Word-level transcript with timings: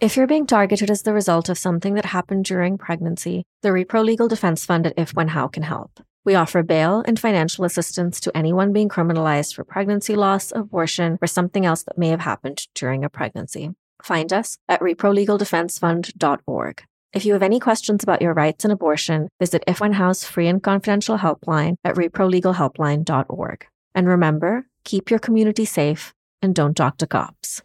If 0.00 0.16
you're 0.16 0.26
being 0.26 0.46
targeted 0.46 0.90
as 0.90 1.02
the 1.02 1.12
result 1.12 1.50
of 1.50 1.58
something 1.58 1.92
that 1.92 2.06
happened 2.06 2.46
during 2.46 2.78
pregnancy, 2.78 3.44
the 3.60 3.68
Repro 3.68 4.02
Legal 4.02 4.28
Defense 4.28 4.64
Fund 4.64 4.86
at 4.86 4.94
If 4.96 5.12
When 5.12 5.28
How 5.28 5.46
can 5.46 5.62
help. 5.62 6.00
We 6.24 6.34
offer 6.34 6.62
bail 6.62 7.04
and 7.06 7.20
financial 7.20 7.66
assistance 7.66 8.18
to 8.20 8.34
anyone 8.34 8.72
being 8.72 8.88
criminalized 8.88 9.54
for 9.54 9.62
pregnancy 9.62 10.16
loss, 10.16 10.54
abortion, 10.56 11.18
or 11.20 11.26
something 11.26 11.66
else 11.66 11.82
that 11.82 11.98
may 11.98 12.08
have 12.08 12.20
happened 12.20 12.66
during 12.74 13.04
a 13.04 13.10
pregnancy. 13.10 13.72
Find 14.02 14.32
us 14.32 14.56
at 14.70 14.80
reprolegaldefensefund.org. 14.80 16.82
If 17.12 17.26
you 17.26 17.34
have 17.34 17.42
any 17.42 17.60
questions 17.60 18.02
about 18.02 18.22
your 18.22 18.32
rights 18.32 18.64
and 18.64 18.72
abortion, 18.72 19.28
visit 19.38 19.62
If 19.66 19.80
When 19.80 19.92
How's 19.92 20.24
free 20.24 20.48
and 20.48 20.62
confidential 20.62 21.18
helpline 21.18 21.74
at 21.84 21.96
reprolegalhelpline.org. 21.96 23.66
And 23.94 24.08
remember, 24.08 24.66
keep 24.84 25.10
your 25.10 25.18
community 25.18 25.66
safe 25.66 26.14
and 26.40 26.54
don't 26.54 26.74
talk 26.74 26.96
to 26.98 27.06
cops. 27.06 27.60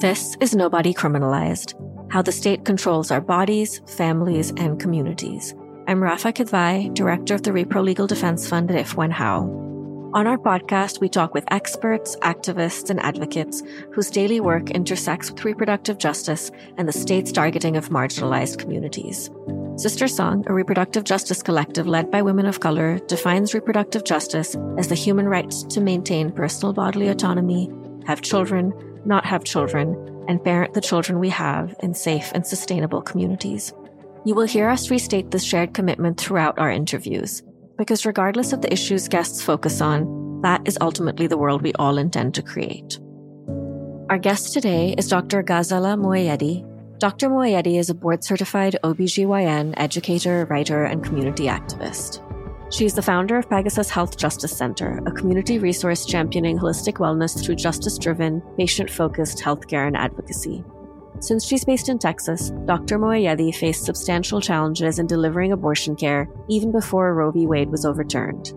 This 0.00 0.34
is 0.40 0.54
Nobody 0.54 0.94
Criminalized 0.94 1.74
How 2.10 2.22
the 2.22 2.32
State 2.32 2.64
Controls 2.64 3.10
Our 3.10 3.20
Bodies, 3.20 3.82
Families, 3.86 4.50
and 4.56 4.80
Communities. 4.80 5.54
I'm 5.86 6.02
Rafa 6.02 6.32
Kidvai, 6.32 6.94
Director 6.94 7.34
of 7.34 7.42
the 7.42 7.50
Repro 7.50 7.84
Legal 7.84 8.06
Defense 8.06 8.48
Fund 8.48 8.70
at 8.70 8.78
If 8.78 8.96
When 8.96 9.10
How. 9.10 9.42
On 10.14 10.26
our 10.26 10.38
podcast, 10.38 11.02
we 11.02 11.10
talk 11.10 11.34
with 11.34 11.44
experts, 11.50 12.16
activists, 12.22 12.88
and 12.88 12.98
advocates 13.00 13.62
whose 13.92 14.08
daily 14.08 14.40
work 14.40 14.70
intersects 14.70 15.30
with 15.30 15.44
reproductive 15.44 15.98
justice 15.98 16.50
and 16.78 16.88
the 16.88 16.92
state's 16.92 17.30
targeting 17.30 17.76
of 17.76 17.90
marginalized 17.90 18.56
communities. 18.58 19.28
Sister 19.76 20.08
Song, 20.08 20.44
a 20.46 20.54
reproductive 20.54 21.04
justice 21.04 21.42
collective 21.42 21.86
led 21.86 22.10
by 22.10 22.22
women 22.22 22.46
of 22.46 22.60
color, 22.60 23.00
defines 23.00 23.52
reproductive 23.52 24.04
justice 24.04 24.56
as 24.78 24.88
the 24.88 24.94
human 24.94 25.28
right 25.28 25.50
to 25.68 25.82
maintain 25.82 26.32
personal 26.32 26.72
bodily 26.72 27.08
autonomy, 27.08 27.70
have 28.06 28.22
children, 28.22 28.72
not 29.04 29.24
have 29.24 29.44
children, 29.44 30.24
and 30.28 30.42
parent 30.42 30.74
the 30.74 30.80
children 30.80 31.18
we 31.18 31.28
have 31.30 31.74
in 31.80 31.94
safe 31.94 32.30
and 32.34 32.46
sustainable 32.46 33.02
communities. 33.02 33.72
You 34.24 34.34
will 34.34 34.46
hear 34.46 34.68
us 34.68 34.90
restate 34.90 35.30
this 35.30 35.44
shared 35.44 35.74
commitment 35.74 36.20
throughout 36.20 36.58
our 36.58 36.70
interviews, 36.70 37.42
because 37.78 38.06
regardless 38.06 38.52
of 38.52 38.60
the 38.60 38.72
issues 38.72 39.08
guests 39.08 39.42
focus 39.42 39.80
on, 39.80 40.40
that 40.42 40.62
is 40.66 40.78
ultimately 40.80 41.26
the 41.26 41.38
world 41.38 41.62
we 41.62 41.72
all 41.74 41.98
intend 41.98 42.34
to 42.34 42.42
create. 42.42 42.98
Our 44.08 44.18
guest 44.18 44.52
today 44.52 44.94
is 44.98 45.08
Dr. 45.08 45.42
Ghazaleh 45.42 45.98
Moayedi. 45.98 46.66
Dr. 46.98 47.28
Moayedi 47.30 47.78
is 47.78 47.88
a 47.88 47.94
board 47.94 48.22
certified 48.22 48.76
OBGYN 48.84 49.74
educator, 49.76 50.46
writer, 50.50 50.84
and 50.84 51.02
community 51.02 51.44
activist. 51.44 52.20
She 52.70 52.84
is 52.84 52.94
the 52.94 53.02
founder 53.02 53.36
of 53.36 53.50
Pegasus 53.50 53.90
Health 53.90 54.16
Justice 54.16 54.56
Center, 54.56 55.00
a 55.04 55.10
community 55.10 55.58
resource 55.58 56.06
championing 56.06 56.56
holistic 56.56 56.94
wellness 56.94 57.44
through 57.44 57.56
justice 57.56 57.98
driven, 57.98 58.40
patient 58.56 58.88
focused 58.88 59.38
healthcare 59.38 59.88
and 59.88 59.96
advocacy. 59.96 60.62
Since 61.18 61.44
she's 61.44 61.64
based 61.64 61.88
in 61.88 61.98
Texas, 61.98 62.50
Dr. 62.66 62.96
Moayedi 62.96 63.52
faced 63.52 63.84
substantial 63.84 64.40
challenges 64.40 65.00
in 65.00 65.08
delivering 65.08 65.50
abortion 65.50 65.96
care 65.96 66.28
even 66.48 66.70
before 66.70 67.12
Roe 67.12 67.32
v. 67.32 67.44
Wade 67.44 67.70
was 67.70 67.84
overturned. 67.84 68.52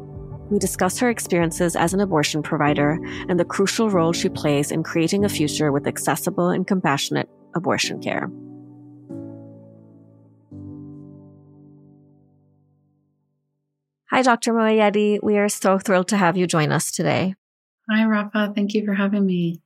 We 0.52 0.60
discuss 0.60 1.00
her 1.00 1.10
experiences 1.10 1.76
as 1.76 1.96
an 1.96 2.00
abortion 2.00 2.44
provider 2.44 3.00
and 3.28 3.40
the 3.40 3.46
crucial 3.46 3.90
role 3.90 4.14
she 4.14 4.30
plays 4.30 4.70
in 4.70 4.84
creating 4.84 5.26
a 5.26 5.30
future 5.30 5.72
with 5.72 5.88
accessible 5.88 6.50
and 6.50 6.68
compassionate 6.68 7.30
abortion 7.56 8.00
care. 8.00 8.30
Hi, 14.10 14.22
Dr. 14.22 14.54
Moayedi. 14.54 15.20
We 15.24 15.38
are 15.38 15.50
so 15.50 15.80
thrilled 15.80 16.08
to 16.10 16.18
have 16.18 16.38
you 16.38 16.46
join 16.46 16.72
us 16.72 16.92
today. 16.92 17.36
Hi, 17.90 18.06
Rafa. 18.06 18.54
Thank 18.56 18.74
you 18.74 18.86
for 18.86 18.94
having 18.94 19.26
me. 19.26 19.62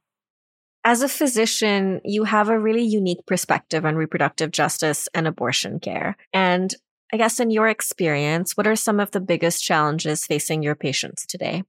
As 0.84 1.02
a 1.02 1.10
physician, 1.10 2.00
you 2.06 2.24
have 2.24 2.48
a 2.48 2.58
really 2.58 2.84
unique 2.84 3.26
perspective 3.26 3.86
on 3.86 3.96
reproductive 3.96 4.52
justice 4.52 5.10
and 5.14 5.28
abortion 5.28 5.80
care. 5.80 6.16
And 6.34 6.74
I 7.12 7.18
guess, 7.18 7.40
in 7.40 7.52
your 7.52 7.68
experience, 7.68 8.56
what 8.56 8.68
are 8.68 8.76
some 8.76 9.00
of 9.00 9.12
the 9.12 9.20
biggest 9.20 9.64
challenges 9.64 10.26
facing 10.26 10.64
your 10.64 10.76
patients 10.76 11.26
today? 11.26 11.64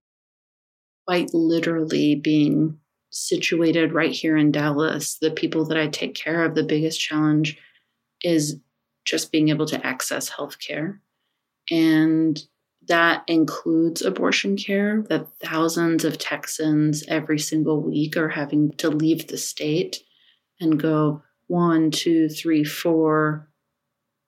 Quite 1.06 1.34
literally 1.34 2.14
being 2.14 2.78
situated 3.10 3.92
right 3.92 4.12
here 4.12 4.36
in 4.36 4.52
Dallas, 4.52 5.16
the 5.20 5.30
people 5.30 5.64
that 5.66 5.78
I 5.78 5.88
take 5.88 6.14
care 6.14 6.44
of, 6.44 6.54
the 6.54 6.62
biggest 6.62 7.00
challenge 7.00 7.58
is 8.22 8.56
just 9.04 9.32
being 9.32 9.48
able 9.48 9.66
to 9.66 9.84
access 9.86 10.30
healthcare. 10.30 10.98
And 11.70 12.40
that 12.88 13.22
includes 13.26 14.02
abortion 14.02 14.56
care, 14.56 15.02
that 15.08 15.28
thousands 15.44 16.04
of 16.04 16.18
Texans 16.18 17.04
every 17.06 17.38
single 17.38 17.80
week 17.82 18.16
are 18.16 18.30
having 18.30 18.72
to 18.72 18.88
leave 18.88 19.28
the 19.28 19.36
state 19.36 20.02
and 20.60 20.80
go 20.80 21.22
one, 21.46 21.90
two, 21.90 22.28
three, 22.28 22.64
four, 22.64 23.48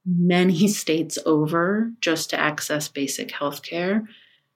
many 0.06 0.68
states 0.68 1.18
over 1.26 1.92
just 2.00 2.30
to 2.30 2.40
access 2.40 2.88
basic 2.88 3.30
health 3.30 3.62
care. 3.62 4.08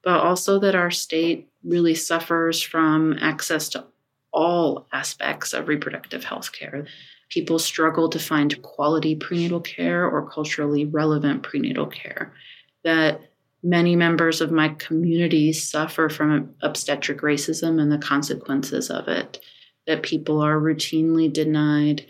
But 0.03 0.21
also 0.21 0.59
that 0.60 0.75
our 0.75 0.91
state 0.91 1.48
really 1.65 1.94
suffers 1.94 2.62
from 2.62 3.16
access 3.21 3.71
to 3.71 3.86
all 4.32 4.86
aspects 4.92 5.54
of 5.54 5.69
reproductive 5.69 6.25
health 6.25 6.53
care. 6.53 6.86
People 7.31 7.59
struggle 7.59 8.10
to 8.10 8.19
find 8.19 8.60
quality 8.62 9.16
prenatal 9.16 9.60
care 9.60 10.06
or 10.06 10.28
culturally 10.28 10.84
relevant 10.84 11.42
prenatal 11.42 11.86
care. 11.86 12.34
That 12.82 13.22
many 13.65 13.97
members 13.97 14.43
of 14.43 14.53
my 14.53 14.69
community 14.69 15.53
suffer 15.53 16.11
from 16.11 16.55
obstetric 16.61 17.23
racism 17.23 17.81
and 17.81 17.91
the 17.91 17.99
consequences 17.99 18.91
of 18.91 19.09
it, 19.09 19.41
that 19.87 20.03
people 20.03 20.41
are 20.41 20.61
routinely 20.61 21.33
denied 21.33 22.07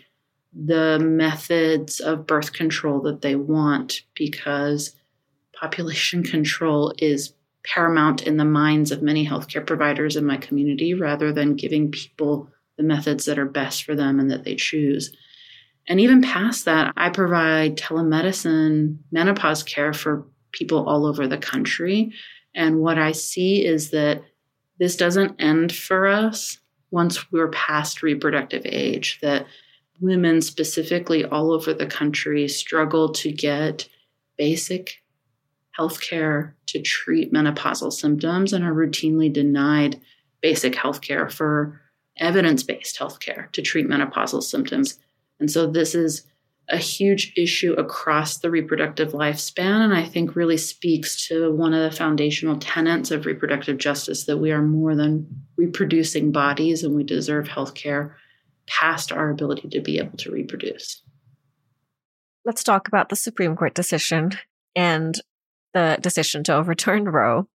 the 0.53 0.99
methods 0.99 2.01
of 2.01 2.27
birth 2.27 2.51
control 2.51 3.01
that 3.01 3.21
they 3.21 3.35
want 3.35 4.01
because 4.15 4.95
population 5.57 6.23
control 6.35 6.93
is 6.97 7.33
paramount 7.63 8.21
in 8.21 8.37
the 8.37 8.45
minds 8.45 8.91
of 8.91 9.01
many 9.01 9.25
healthcare 9.25 9.65
providers 9.65 10.17
in 10.17 10.25
my 10.25 10.37
community 10.37 10.93
rather 10.93 11.31
than 11.31 11.55
giving 11.55 11.89
people 11.89 12.49
the 12.77 12.83
methods 12.83 13.25
that 13.25 13.39
are 13.39 13.45
best 13.45 13.85
for 13.85 13.95
them 13.95 14.19
and 14.19 14.29
that 14.29 14.43
they 14.43 14.55
choose. 14.55 15.15
And 15.87 15.99
even 15.99 16.21
past 16.21 16.65
that, 16.65 16.93
I 16.97 17.09
provide 17.09 17.77
telemedicine 17.77 18.97
menopause 19.11 19.63
care 19.63 19.93
for 19.93 20.25
people 20.55 20.87
all 20.87 21.05
over 21.05 21.27
the 21.27 21.37
country. 21.37 22.11
And 22.55 22.79
what 22.79 22.97
I 22.97 23.11
see 23.11 23.63
is 23.65 23.91
that 23.91 24.23
this 24.79 24.95
doesn't 24.95 25.39
end 25.39 25.73
for 25.73 26.07
us 26.07 26.59
once 26.91 27.31
we're 27.31 27.49
past 27.49 28.01
reproductive 28.01 28.63
age, 28.65 29.19
that 29.21 29.45
women 29.99 30.41
specifically 30.41 31.25
all 31.25 31.51
over 31.51 31.73
the 31.73 31.85
country 31.85 32.47
struggle 32.47 33.11
to 33.11 33.31
get 33.31 33.87
basic 34.37 35.01
health 35.71 36.01
care 36.01 36.55
to 36.67 36.81
treat 36.81 37.33
menopausal 37.33 37.91
symptoms 37.91 38.53
and 38.53 38.63
are 38.63 38.73
routinely 38.73 39.31
denied 39.31 39.99
basic 40.41 40.75
health 40.75 41.01
care 41.01 41.29
for 41.29 41.81
evidence 42.17 42.63
based 42.63 42.97
health 42.97 43.19
care 43.19 43.49
to 43.51 43.61
treat 43.61 43.87
menopausal 43.87 44.41
symptoms. 44.41 44.99
And 45.39 45.51
so 45.51 45.67
this 45.67 45.95
is 45.95 46.25
a 46.69 46.77
huge 46.77 47.33
issue 47.37 47.73
across 47.73 48.37
the 48.37 48.49
reproductive 48.49 49.11
lifespan, 49.11 49.83
and 49.83 49.93
I 49.93 50.03
think 50.03 50.35
really 50.35 50.57
speaks 50.57 51.27
to 51.27 51.51
one 51.53 51.73
of 51.73 51.91
the 51.91 51.95
foundational 51.95 52.57
tenets 52.57 53.11
of 53.11 53.25
reproductive 53.25 53.77
justice 53.77 54.25
that 54.25 54.37
we 54.37 54.51
are 54.51 54.61
more 54.61 54.95
than 54.95 55.27
reproducing 55.57 56.31
bodies 56.31 56.83
and 56.83 56.95
we 56.95 57.03
deserve 57.03 57.47
health 57.47 57.75
care 57.75 58.17
past 58.67 59.11
our 59.11 59.29
ability 59.29 59.69
to 59.69 59.81
be 59.81 59.99
able 59.99 60.17
to 60.17 60.31
reproduce. 60.31 61.03
Let's 62.45 62.63
talk 62.63 62.87
about 62.87 63.09
the 63.09 63.15
Supreme 63.15 63.55
Court 63.55 63.73
decision 63.73 64.31
and 64.75 65.19
the 65.73 65.97
decision 66.01 66.43
to 66.45 66.55
overturn 66.55 67.05
Roe. 67.05 67.47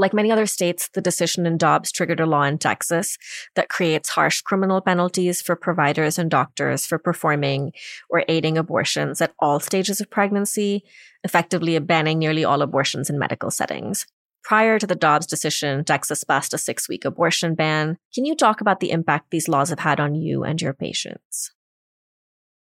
Like 0.00 0.14
many 0.14 0.32
other 0.32 0.46
states, 0.46 0.88
the 0.94 1.02
decision 1.02 1.44
in 1.44 1.58
Dobbs 1.58 1.92
triggered 1.92 2.20
a 2.20 2.24
law 2.24 2.44
in 2.44 2.56
Texas 2.56 3.18
that 3.54 3.68
creates 3.68 4.08
harsh 4.08 4.40
criminal 4.40 4.80
penalties 4.80 5.42
for 5.42 5.54
providers 5.54 6.18
and 6.18 6.30
doctors 6.30 6.86
for 6.86 6.98
performing 6.98 7.72
or 8.08 8.24
aiding 8.26 8.56
abortions 8.56 9.20
at 9.20 9.34
all 9.38 9.60
stages 9.60 10.00
of 10.00 10.08
pregnancy, 10.08 10.84
effectively 11.22 11.78
banning 11.80 12.18
nearly 12.18 12.46
all 12.46 12.62
abortions 12.62 13.10
in 13.10 13.18
medical 13.18 13.50
settings. 13.50 14.06
Prior 14.42 14.78
to 14.78 14.86
the 14.86 14.94
Dobbs 14.94 15.26
decision, 15.26 15.84
Texas 15.84 16.24
passed 16.24 16.54
a 16.54 16.58
six 16.58 16.88
week 16.88 17.04
abortion 17.04 17.54
ban. 17.54 17.98
Can 18.14 18.24
you 18.24 18.34
talk 18.34 18.62
about 18.62 18.80
the 18.80 18.92
impact 18.92 19.30
these 19.30 19.48
laws 19.48 19.68
have 19.68 19.80
had 19.80 20.00
on 20.00 20.14
you 20.14 20.44
and 20.44 20.62
your 20.62 20.72
patients? 20.72 21.52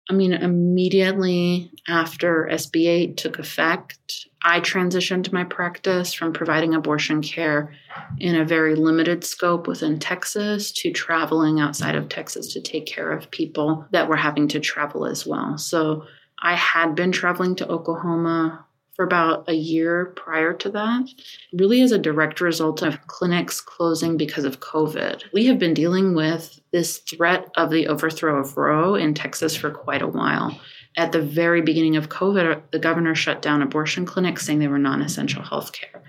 I 0.10 0.13
mean, 0.13 0.31
immediately 0.31 1.72
after 1.90 2.48
SB 2.50 2.88
8 2.88 3.18
took 3.18 3.38
effect, 3.38 4.26
I 4.44 4.60
transitioned 4.60 5.31
my 5.34 5.44
practice 5.44 6.13
from 6.13 6.31
providing 6.31 6.74
abortion 6.74 7.22
care 7.22 7.74
in 8.19 8.36
a 8.36 8.45
very 8.45 8.75
limited 8.75 9.24
scope 9.24 9.68
within 9.68 10.00
Texas 10.00 10.72
to 10.74 10.92
traveling 10.92 11.60
outside 11.60 11.95
of 11.95 12.07
Texas 12.07 12.54
to 12.54 12.62
take 12.62 12.86
care 12.86 13.12
of 13.12 13.31
people 13.31 13.86
that 13.92 14.07
were 14.07 14.16
having 14.16 14.48
to 14.50 14.60
travel 14.60 15.06
as 15.06 15.25
well. 15.25 15.57
So 15.57 16.06
I 16.39 16.56
had 16.56 16.95
been 16.95 17.12
traveling 17.12 17.56
to 17.56 17.68
Oklahoma 17.68 18.63
for 18.98 19.06
about 19.06 19.48
a 19.48 19.54
year 19.54 20.07
prior 20.16 20.54
to 20.54 20.69
that, 20.69 21.07
really 21.54 21.81
as 21.81 21.92
a 21.92 22.00
direct 22.00 22.42
result 22.42 22.81
of 22.81 23.06
clinics 23.06 23.62
closing 23.62 24.18
because 24.18 24.44
of 24.44 24.60
COVID. 24.60 25.24
We 25.34 25.45
have 25.45 25.60
been 25.60 25.75
dealing 25.75 26.16
with 26.16 26.60
this 26.72 26.98
threat 26.98 27.48
of 27.56 27.69
the 27.69 27.88
overthrow 27.88 28.39
of 28.39 28.57
Roe 28.57 28.95
in 28.95 29.13
Texas 29.13 29.56
for 29.56 29.69
quite 29.69 30.01
a 30.01 30.07
while. 30.07 30.60
At 30.98 31.12
the 31.12 31.22
very 31.22 31.62
beginning 31.62 31.96
of 31.96 32.10
COVID, 32.10 32.58
uh, 32.58 32.60
the 32.72 32.80
governor 32.80 33.14
shut 33.14 33.42
down 33.42 33.62
abortion 33.62 34.06
clinics 34.06 34.46
saying 34.46 34.60
they 34.60 34.68
were 34.68 34.80
non 34.80 35.04
essential 35.04 35.44
health 35.44 35.72
care. 35.72 36.04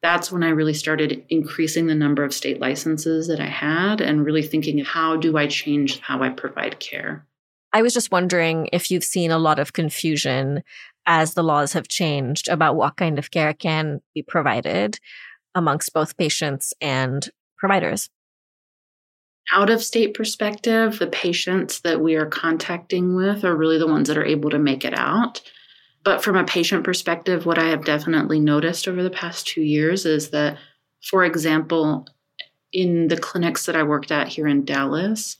That's 0.00 0.30
when 0.30 0.44
I 0.44 0.50
really 0.50 0.74
started 0.74 1.24
increasing 1.28 1.88
the 1.88 1.94
number 1.96 2.22
of 2.22 2.32
state 2.32 2.60
licenses 2.60 3.26
that 3.26 3.40
I 3.40 3.48
had 3.48 4.00
and 4.00 4.24
really 4.24 4.42
thinking, 4.42 4.78
how 4.84 5.16
do 5.16 5.36
I 5.36 5.48
change 5.48 5.98
how 5.98 6.22
I 6.22 6.28
provide 6.28 6.78
care? 6.78 7.26
I 7.72 7.82
was 7.82 7.92
just 7.92 8.12
wondering 8.12 8.68
if 8.72 8.92
you've 8.92 9.04
seen 9.04 9.32
a 9.32 9.38
lot 9.38 9.58
of 9.58 9.72
confusion 9.72 10.62
as 11.04 11.34
the 11.34 11.42
laws 11.42 11.72
have 11.72 11.88
changed 11.88 12.48
about 12.48 12.76
what 12.76 12.96
kind 12.96 13.18
of 13.18 13.32
care 13.32 13.52
can 13.52 14.00
be 14.14 14.22
provided 14.22 15.00
amongst 15.54 15.92
both 15.92 16.16
patients 16.16 16.72
and 16.80 17.28
providers. 17.58 18.08
Out 19.52 19.70
of 19.70 19.82
state 19.82 20.14
perspective, 20.14 20.98
the 20.98 21.06
patients 21.06 21.80
that 21.80 22.00
we 22.00 22.16
are 22.16 22.26
contacting 22.26 23.14
with 23.14 23.44
are 23.44 23.56
really 23.56 23.78
the 23.78 23.86
ones 23.86 24.08
that 24.08 24.18
are 24.18 24.24
able 24.24 24.50
to 24.50 24.58
make 24.58 24.84
it 24.84 24.98
out. 24.98 25.40
But 26.04 26.22
from 26.22 26.36
a 26.36 26.44
patient 26.44 26.84
perspective, 26.84 27.46
what 27.46 27.58
I 27.58 27.68
have 27.68 27.84
definitely 27.84 28.40
noticed 28.40 28.86
over 28.86 29.02
the 29.02 29.10
past 29.10 29.46
two 29.46 29.62
years 29.62 30.04
is 30.04 30.30
that, 30.30 30.58
for 31.10 31.24
example, 31.24 32.06
in 32.72 33.08
the 33.08 33.16
clinics 33.16 33.66
that 33.66 33.76
I 33.76 33.82
worked 33.82 34.12
at 34.12 34.28
here 34.28 34.46
in 34.46 34.64
Dallas, 34.64 35.36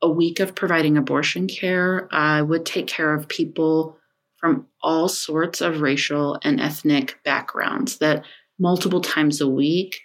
a 0.00 0.08
week 0.08 0.38
of 0.38 0.54
providing 0.54 0.96
abortion 0.96 1.48
care, 1.48 2.08
I 2.12 2.42
would 2.42 2.64
take 2.64 2.86
care 2.86 3.12
of 3.12 3.28
people 3.28 3.98
from 4.38 4.66
all 4.82 5.08
sorts 5.08 5.60
of 5.60 5.80
racial 5.80 6.38
and 6.44 6.60
ethnic 6.60 7.18
backgrounds 7.24 7.98
that 7.98 8.24
multiple 8.60 9.00
times 9.00 9.40
a 9.40 9.48
week 9.48 10.00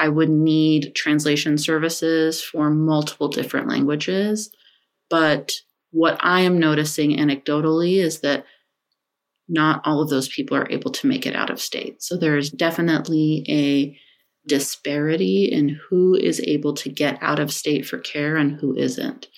I 0.00 0.08
would 0.08 0.30
need 0.30 0.94
translation 0.94 1.58
services 1.58 2.42
for 2.42 2.70
multiple 2.70 3.28
different 3.28 3.68
languages. 3.68 4.50
But 5.08 5.52
what 5.90 6.18
I 6.20 6.40
am 6.40 6.58
noticing 6.58 7.16
anecdotally 7.16 7.96
is 7.96 8.20
that 8.20 8.44
not 9.48 9.82
all 9.84 10.00
of 10.00 10.08
those 10.08 10.28
people 10.28 10.56
are 10.56 10.70
able 10.70 10.92
to 10.92 11.06
make 11.06 11.26
it 11.26 11.34
out 11.34 11.50
of 11.50 11.60
state. 11.60 12.02
So 12.02 12.16
there's 12.16 12.50
definitely 12.50 13.44
a 13.48 13.98
disparity 14.48 15.44
in 15.44 15.80
who 15.88 16.14
is 16.14 16.40
able 16.40 16.74
to 16.74 16.88
get 16.88 17.18
out 17.20 17.38
of 17.38 17.52
state 17.52 17.86
for 17.86 17.98
care 17.98 18.36
and 18.36 18.58
who 18.58 18.76
isn't 18.76 19.28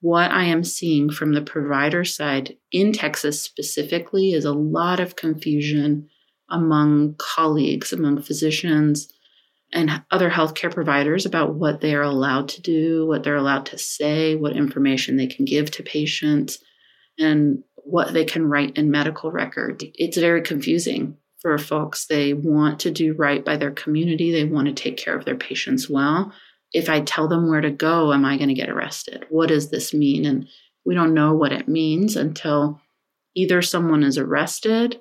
what 0.00 0.30
I 0.30 0.44
am 0.44 0.62
seeing 0.62 1.10
from 1.10 1.32
the 1.32 1.42
provider 1.42 2.04
side 2.04 2.56
in 2.70 2.92
Texas 2.92 3.42
specifically 3.42 4.32
is 4.32 4.44
a 4.44 4.52
lot 4.52 5.00
of 5.00 5.16
confusion 5.16 6.08
among 6.50 7.16
colleagues, 7.18 7.92
among 7.92 8.22
physicians, 8.22 9.12
and 9.72 10.02
other 10.10 10.30
healthcare 10.30 10.72
providers 10.72 11.26
about 11.26 11.54
what 11.54 11.80
they 11.80 11.94
are 11.94 12.02
allowed 12.02 12.48
to 12.48 12.62
do, 12.62 13.06
what 13.06 13.22
they're 13.22 13.36
allowed 13.36 13.66
to 13.66 13.78
say, 13.78 14.34
what 14.34 14.56
information 14.56 15.16
they 15.16 15.26
can 15.26 15.44
give 15.44 15.70
to 15.72 15.82
patients, 15.82 16.58
and 17.18 17.62
what 17.76 18.12
they 18.12 18.24
can 18.24 18.48
write 18.48 18.76
in 18.76 18.90
medical 18.90 19.30
record. 19.30 19.82
It's 19.94 20.16
very 20.16 20.42
confusing 20.42 21.16
for 21.40 21.56
folks. 21.58 22.06
They 22.06 22.32
want 22.32 22.80
to 22.80 22.90
do 22.90 23.14
right 23.14 23.44
by 23.44 23.56
their 23.56 23.70
community, 23.70 24.32
they 24.32 24.44
want 24.44 24.68
to 24.68 24.74
take 24.74 24.96
care 24.96 25.16
of 25.16 25.24
their 25.24 25.36
patients 25.36 25.88
well 25.88 26.32
if 26.72 26.88
I 26.88 27.00
tell 27.00 27.28
them 27.28 27.48
where 27.48 27.60
to 27.60 27.70
go, 27.70 28.12
am 28.12 28.24
I 28.24 28.36
going 28.36 28.48
to 28.48 28.54
get 28.54 28.68
arrested? 28.68 29.26
What 29.30 29.48
does 29.48 29.70
this 29.70 29.94
mean? 29.94 30.24
And 30.26 30.48
we 30.84 30.94
don't 30.94 31.14
know 31.14 31.34
what 31.34 31.52
it 31.52 31.68
means 31.68 32.16
until 32.16 32.80
either 33.34 33.62
someone 33.62 34.02
is 34.02 34.18
arrested 34.18 35.00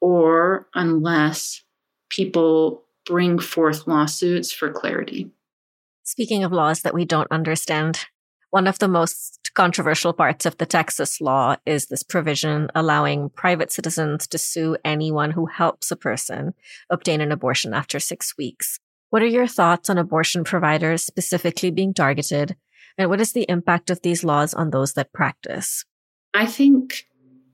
or 0.00 0.68
unless 0.74 1.62
people 2.08 2.83
bring 3.06 3.38
forth 3.38 3.86
lawsuits 3.86 4.52
for 4.52 4.70
clarity. 4.70 5.30
Speaking 6.02 6.44
of 6.44 6.52
laws 6.52 6.82
that 6.82 6.94
we 6.94 7.04
don't 7.04 7.30
understand, 7.30 8.06
one 8.50 8.66
of 8.66 8.78
the 8.78 8.88
most 8.88 9.50
controversial 9.54 10.12
parts 10.12 10.46
of 10.46 10.58
the 10.58 10.66
Texas 10.66 11.20
law 11.20 11.56
is 11.66 11.86
this 11.86 12.02
provision 12.02 12.68
allowing 12.74 13.30
private 13.30 13.72
citizens 13.72 14.26
to 14.28 14.38
sue 14.38 14.76
anyone 14.84 15.32
who 15.32 15.46
helps 15.46 15.90
a 15.90 15.96
person 15.96 16.54
obtain 16.90 17.20
an 17.20 17.32
abortion 17.32 17.74
after 17.74 17.98
six 17.98 18.36
weeks. 18.36 18.78
What 19.10 19.22
are 19.22 19.26
your 19.26 19.46
thoughts 19.46 19.88
on 19.90 19.98
abortion 19.98 20.44
providers 20.44 21.04
specifically 21.04 21.70
being 21.70 21.94
targeted? 21.94 22.56
And 22.98 23.10
what 23.10 23.20
is 23.20 23.32
the 23.32 23.46
impact 23.48 23.90
of 23.90 24.02
these 24.02 24.24
laws 24.24 24.54
on 24.54 24.70
those 24.70 24.92
that 24.94 25.12
practice? 25.12 25.84
I 26.32 26.46
think 26.46 27.06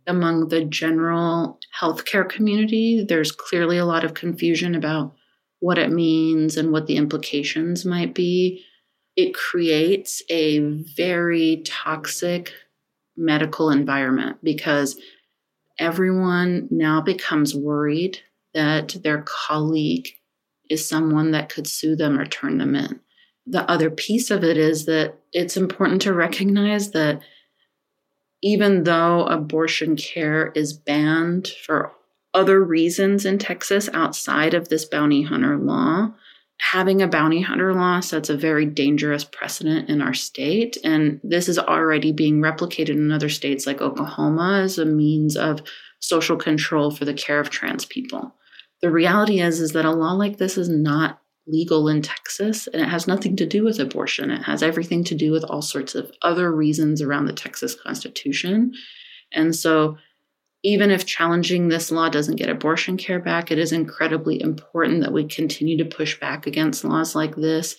among 0.07 0.49
the 0.49 0.65
general 0.65 1.59
healthcare 1.79 2.29
community, 2.29 3.05
there's 3.07 3.33
clearly 3.33 3.79
a 3.79 3.85
lot 3.85 4.05
of 4.05 4.15
confusion 4.15 4.75
about 4.75 5.15
what 5.61 5.79
it 5.79 5.91
means 5.91 6.57
and 6.57 6.73
what 6.73 6.87
the 6.87 6.97
implications 6.97 7.85
might 7.85 8.15
be. 8.15 8.65
It 9.17 9.35
creates 9.35 10.23
a 10.29 10.59
very 10.59 11.63
toxic 11.65 12.53
medical 13.17 13.71
environment 13.71 14.39
because 14.43 14.99
everyone 15.79 16.69
now 16.71 17.01
becomes 17.01 17.55
worried 17.55 18.19
that 18.55 18.97
their 19.03 19.23
colleague 19.27 20.09
is 20.69 20.87
someone 20.87 21.33
that 21.33 21.49
could 21.49 21.67
sue 21.67 21.97
them 21.97 22.19
or 22.19 22.25
turn 22.25 22.59
them 22.59 22.75
in. 22.75 23.01
The 23.47 23.69
other 23.71 23.91
piece 23.91 24.31
of 24.31 24.45
it 24.45 24.57
is 24.57 24.87
that 24.87 25.19
it's 25.33 25.57
important 25.57 26.03
to 26.03 26.13
recognize 26.13 26.93
that 26.93 27.21
even 28.43 28.85
though 28.85 29.27
abortion 29.27 29.97
care 29.97 30.53
is 30.55 30.73
banned 30.73 31.49
for 31.67 31.93
other 32.35 32.63
reasons 32.63 33.25
in 33.25 33.39
Texas 33.39 33.89
outside 33.93 34.55
of 34.55 34.69
this 34.69 34.85
bounty 34.85 35.23
hunter 35.23 35.57
law, 35.57 36.13
having 36.59 37.03
a 37.03 37.09
bounty 37.09 37.41
hunter 37.41 37.75
law 37.75 38.01
sets 38.01 38.29
a 38.29 38.37
very 38.37 38.67
dangerous 38.67 39.25
precedent 39.25 39.89
in 39.89 40.01
our 40.01 40.15
state. 40.15 40.77
And 40.85 41.21
this 41.25 41.49
is 41.49 41.59
already 41.59 42.13
being 42.13 42.41
replicated 42.41 42.91
in 42.91 43.11
other 43.11 43.29
states 43.29 43.67
like 43.67 43.81
Oklahoma 43.81 44.61
as 44.63 44.79
a 44.79 44.85
means 44.85 45.37
of 45.37 45.63
social 46.01 46.37
control 46.37 46.91
for 46.91 47.05
the 47.05 47.15
care 47.15 47.41
of 47.41 47.51
trans 47.51 47.85
people 47.85 48.35
the 48.81 48.91
reality 48.91 49.41
is 49.41 49.61
is 49.61 49.73
that 49.73 49.85
a 49.85 49.91
law 49.91 50.13
like 50.13 50.39
this 50.39 50.57
is 50.57 50.69
not 50.69 51.21
legal 51.47 51.89
in 51.89 52.03
Texas 52.03 52.67
and 52.67 52.83
it 52.83 52.89
has 52.89 53.07
nothing 53.07 53.37
to 53.37 53.47
do 53.47 53.65
with 53.65 53.81
abortion. 53.81 54.31
It 54.31 54.43
has 54.43 54.63
everything 54.63 55.05
to 55.05 55.15
do 55.15 55.33
with 55.33 55.45
all 55.45 55.63
sorts 55.63 55.95
of 55.95 56.11
other 56.23 56.53
reasons 56.53 57.03
around 57.03 57.27
the 57.27 57.33
Texas 57.33 57.75
Constitution. 57.75 58.73
And 59.33 59.55
so 59.55 59.97
even 60.63 60.91
if 60.91 61.07
challenging 61.07 61.69
this 61.69 61.91
law 61.91 62.09
doesn't 62.09 62.37
get 62.37 62.51
abortion 62.51 62.97
care 62.97 63.21
back, 63.21 63.51
it 63.51 63.59
is 63.59 63.73
incredibly 63.73 64.41
important 64.41 65.01
that 65.01 65.13
we 65.13 65.25
continue 65.25 65.79
to 65.79 65.85
push 65.85 66.19
back 66.21 66.47
against 66.47 66.85
laws 66.85 67.15
like 67.15 67.35
this 67.37 67.77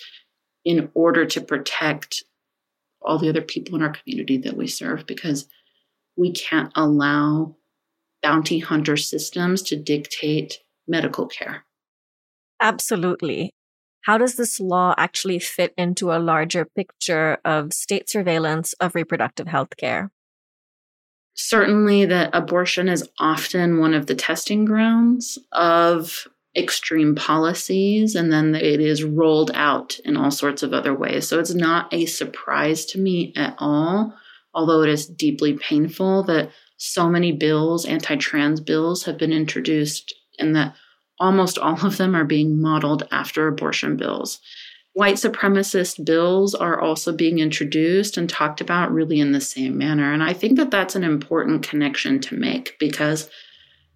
in 0.65 0.89
order 0.93 1.25
to 1.25 1.41
protect 1.41 2.23
all 3.01 3.17
the 3.17 3.29
other 3.29 3.41
people 3.41 3.75
in 3.75 3.81
our 3.81 3.93
community 3.93 4.37
that 4.37 4.55
we 4.55 4.67
serve 4.67 5.05
because 5.05 5.47
we 6.17 6.31
can't 6.31 6.71
allow 6.75 7.55
bounty 8.21 8.59
hunter 8.59 8.97
systems 8.97 9.61
to 9.63 9.75
dictate 9.75 10.59
medical 10.87 11.27
care. 11.27 11.65
Absolutely. 12.61 13.51
How 14.01 14.17
does 14.17 14.35
this 14.35 14.59
law 14.59 14.95
actually 14.97 15.39
fit 15.39 15.73
into 15.77 16.11
a 16.11 16.19
larger 16.19 16.65
picture 16.65 17.37
of 17.45 17.73
state 17.73 18.09
surveillance 18.09 18.73
of 18.73 18.95
reproductive 18.95 19.47
health 19.47 19.77
care? 19.77 20.11
Certainly, 21.33 22.05
that 22.05 22.29
abortion 22.33 22.89
is 22.89 23.07
often 23.19 23.79
one 23.79 23.93
of 23.93 24.07
the 24.07 24.15
testing 24.15 24.65
grounds 24.65 25.37
of 25.51 26.27
extreme 26.55 27.15
policies, 27.15 28.15
and 28.15 28.31
then 28.31 28.53
it 28.55 28.81
is 28.81 29.03
rolled 29.03 29.51
out 29.53 29.97
in 30.03 30.17
all 30.17 30.31
sorts 30.31 30.63
of 30.63 30.73
other 30.73 30.93
ways. 30.93 31.27
So 31.27 31.39
it's 31.39 31.53
not 31.53 31.93
a 31.93 32.05
surprise 32.05 32.85
to 32.87 32.99
me 32.99 33.33
at 33.35 33.55
all, 33.57 34.13
although 34.53 34.81
it 34.81 34.89
is 34.89 35.07
deeply 35.07 35.53
painful 35.53 36.23
that 36.23 36.51
so 36.77 37.07
many 37.07 37.31
bills, 37.31 37.85
anti 37.85 38.15
trans 38.15 38.59
bills, 38.59 39.05
have 39.05 39.17
been 39.17 39.31
introduced 39.31 40.13
and 40.39 40.55
that 40.55 40.75
almost 41.19 41.57
all 41.57 41.85
of 41.85 41.97
them 41.97 42.15
are 42.15 42.25
being 42.25 42.59
modeled 42.59 43.07
after 43.11 43.47
abortion 43.47 43.95
bills. 43.95 44.39
White 44.93 45.15
supremacist 45.15 46.03
bills 46.03 46.53
are 46.53 46.79
also 46.79 47.13
being 47.13 47.39
introduced 47.39 48.17
and 48.17 48.29
talked 48.29 48.59
about 48.59 48.91
really 48.91 49.19
in 49.19 49.31
the 49.31 49.41
same 49.41 49.77
manner. 49.77 50.11
And 50.11 50.21
I 50.21 50.33
think 50.33 50.57
that 50.57 50.71
that's 50.71 50.95
an 50.95 51.03
important 51.03 51.63
connection 51.63 52.19
to 52.21 52.35
make 52.35 52.75
because 52.79 53.29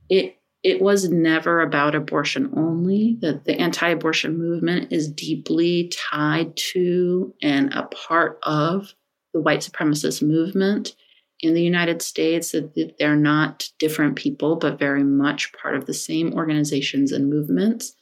it 0.10 0.38
it 0.64 0.82
was 0.82 1.08
never 1.08 1.62
about 1.62 1.94
abortion 1.94 2.52
only 2.58 3.20
that 3.22 3.46
the 3.46 3.54
anti-abortion 3.54 4.36
movement 4.36 4.92
is 4.92 5.08
deeply 5.08 5.92
tied 5.96 6.58
to 6.58 7.36
and 7.44 7.72
a 7.72 7.84
part 7.84 8.40
of 8.42 8.96
the 9.32 9.42
white 9.42 9.60
supremacist 9.60 10.24
movement 10.24 10.96
in 11.40 11.54
the 11.54 11.62
United 11.62 12.02
States 12.02 12.52
that 12.52 12.96
they're 12.98 13.16
not 13.16 13.70
different 13.78 14.16
people, 14.16 14.56
but 14.56 14.80
very 14.80 15.04
much 15.04 15.54
part 15.54 15.76
of 15.76 15.86
the 15.86 15.94
same 15.94 16.34
organizations 16.34 17.12
and 17.12 17.30
movements. 17.30 17.94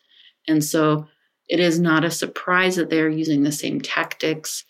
And 0.47 0.63
so 0.63 1.05
it 1.47 1.59
is 1.59 1.79
not 1.79 2.05
a 2.05 2.11
surprise 2.11 2.75
that 2.75 2.89
they 2.89 2.99
are 3.01 3.09
using 3.09 3.43
the 3.43 3.51
same 3.51 3.81
tactics 3.81 4.63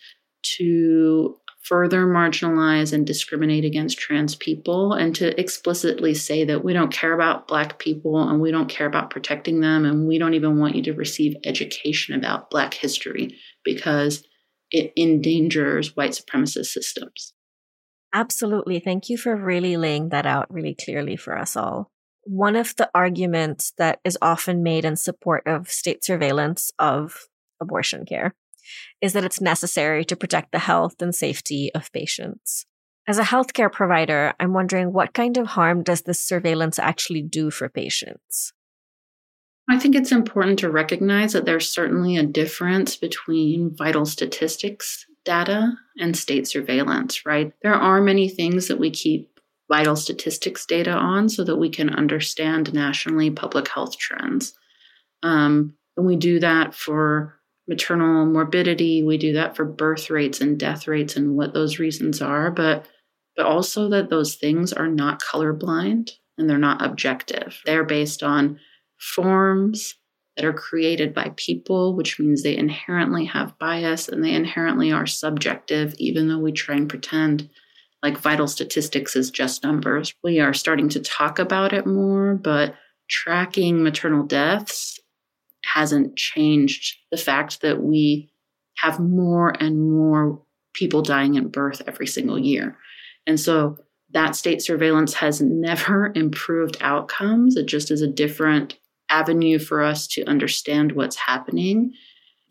to 0.57 1.37
further 1.63 2.05
marginalize 2.05 2.91
and 2.91 3.07
discriminate 3.07 3.63
against 3.63 3.97
trans 3.97 4.35
people 4.35 4.91
and 4.93 5.15
to 5.15 5.39
explicitly 5.39 6.13
say 6.13 6.43
that 6.43 6.63
we 6.63 6.73
don't 6.73 6.91
care 6.91 7.13
about 7.13 7.47
black 7.47 7.79
people 7.79 8.27
and 8.27 8.41
we 8.41 8.51
don't 8.51 8.67
care 8.67 8.87
about 8.87 9.09
protecting 9.09 9.61
them 9.61 9.85
and 9.85 10.05
we 10.05 10.17
don't 10.17 10.33
even 10.33 10.59
want 10.59 10.75
you 10.75 10.83
to 10.83 10.93
receive 10.93 11.35
education 11.45 12.15
about 12.15 12.49
black 12.49 12.73
history 12.73 13.37
because 13.63 14.25
it 14.71 14.91
endangers 14.97 15.95
white 15.95 16.11
supremacist 16.11 16.65
systems. 16.65 17.33
Absolutely. 18.13 18.79
Thank 18.79 19.09
you 19.09 19.17
for 19.17 19.35
really 19.35 19.77
laying 19.77 20.09
that 20.09 20.25
out 20.25 20.53
really 20.53 20.75
clearly 20.75 21.15
for 21.15 21.37
us 21.37 21.55
all. 21.55 21.91
One 22.25 22.55
of 22.55 22.75
the 22.75 22.89
arguments 22.95 23.73
that 23.77 23.99
is 24.03 24.17
often 24.21 24.63
made 24.63 24.85
in 24.85 24.95
support 24.95 25.43
of 25.45 25.69
state 25.69 26.03
surveillance 26.03 26.71
of 26.79 27.27
abortion 27.61 28.05
care 28.05 28.33
is 29.01 29.13
that 29.13 29.25
it's 29.25 29.41
necessary 29.41 30.05
to 30.05 30.15
protect 30.15 30.51
the 30.51 30.59
health 30.59 31.01
and 31.01 31.13
safety 31.13 31.71
of 31.75 31.91
patients. 31.91 32.65
As 33.07 33.17
a 33.17 33.23
healthcare 33.23 33.71
provider, 33.71 34.33
I'm 34.39 34.53
wondering 34.53 34.93
what 34.93 35.13
kind 35.13 35.37
of 35.37 35.47
harm 35.47 35.83
does 35.83 36.03
this 36.03 36.21
surveillance 36.21 36.79
actually 36.79 37.21
do 37.21 37.51
for 37.51 37.67
patients? 37.67 38.53
I 39.69 39.77
think 39.77 39.95
it's 39.95 40.11
important 40.11 40.59
to 40.59 40.69
recognize 40.69 41.33
that 41.33 41.45
there's 41.45 41.69
certainly 41.69 42.17
a 42.17 42.25
difference 42.25 42.95
between 42.95 43.75
vital 43.75 44.05
statistics 44.05 45.05
data 45.25 45.73
and 45.97 46.17
state 46.17 46.47
surveillance, 46.47 47.25
right? 47.25 47.53
There 47.61 47.73
are 47.73 48.01
many 48.01 48.27
things 48.27 48.67
that 48.67 48.79
we 48.79 48.91
keep 48.91 49.32
vital 49.73 49.95
statistics 49.95 50.67
data 50.67 50.91
on 50.91 51.27
so 51.27 51.43
that 51.43 51.55
we 51.55 51.67
can 51.67 51.89
understand 51.89 52.71
nationally 52.75 53.31
public 53.31 53.67
health 53.67 53.97
trends. 53.97 54.53
Um, 55.23 55.73
and 55.97 56.05
we 56.05 56.15
do 56.15 56.39
that 56.41 56.75
for 56.75 57.39
maternal 57.67 58.27
morbidity, 58.27 59.01
we 59.01 59.17
do 59.17 59.33
that 59.33 59.55
for 59.55 59.65
birth 59.65 60.11
rates 60.11 60.41
and 60.41 60.59
death 60.59 60.87
rates 60.87 61.15
and 61.15 61.35
what 61.35 61.55
those 61.55 61.79
reasons 61.79 62.21
are, 62.21 62.51
but 62.51 62.85
but 63.35 63.47
also 63.47 63.89
that 63.89 64.11
those 64.11 64.35
things 64.35 64.73
are 64.73 64.87
not 64.87 65.19
colorblind 65.23 66.11
and 66.37 66.47
they're 66.47 66.59
not 66.59 66.85
objective. 66.85 67.59
They're 67.65 67.83
based 67.83 68.21
on 68.21 68.59
forms 68.99 69.95
that 70.35 70.45
are 70.45 70.53
created 70.53 71.15
by 71.15 71.33
people, 71.35 71.95
which 71.95 72.19
means 72.19 72.43
they 72.43 72.55
inherently 72.55 73.25
have 73.25 73.57
bias 73.57 74.07
and 74.07 74.23
they 74.23 74.35
inherently 74.35 74.91
are 74.91 75.07
subjective, 75.07 75.95
even 75.97 76.27
though 76.27 76.37
we 76.37 76.51
try 76.51 76.75
and 76.75 76.87
pretend 76.87 77.49
like 78.03 78.17
vital 78.17 78.47
statistics 78.47 79.15
is 79.15 79.31
just 79.31 79.63
numbers. 79.63 80.13
We 80.23 80.41
are 80.41 80.53
starting 80.53 80.89
to 80.89 80.99
talk 80.99 81.39
about 81.39 81.71
it 81.71 81.87
more, 81.87 82.35
but 82.35 82.75
tracking 83.07 83.81
maternal 83.81 84.23
deaths 84.23 84.99
hasn't 85.63 86.17
changed 86.17 86.97
the 87.11 87.17
fact 87.17 87.61
that 87.61 87.81
we 87.81 88.29
have 88.77 88.99
more 88.99 89.55
and 89.61 89.89
more 89.89 90.41
people 90.73 91.01
dying 91.01 91.37
at 91.37 91.51
birth 91.51 91.81
every 91.87 92.07
single 92.07 92.37
year. 92.37 92.77
And 93.25 93.39
so 93.39 93.77
that 94.11 94.35
state 94.35 94.61
surveillance 94.61 95.13
has 95.13 95.41
never 95.41 96.11
improved 96.13 96.77
outcomes. 96.81 97.55
It 97.55 97.67
just 97.67 97.89
is 97.89 98.01
a 98.01 98.07
different 98.07 98.77
avenue 99.09 99.59
for 99.59 99.81
us 99.81 100.07
to 100.07 100.25
understand 100.25 100.91
what's 100.91 101.15
happening. 101.15 101.93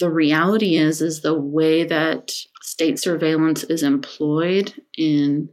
The 0.03 0.11
reality 0.11 0.79
is 0.79 1.01
is 1.01 1.21
the 1.21 1.39
way 1.39 1.85
that 1.85 2.33
state 2.61 2.99
surveillance 2.99 3.63
is 3.63 3.85
employed 3.85 4.75
in 4.99 5.49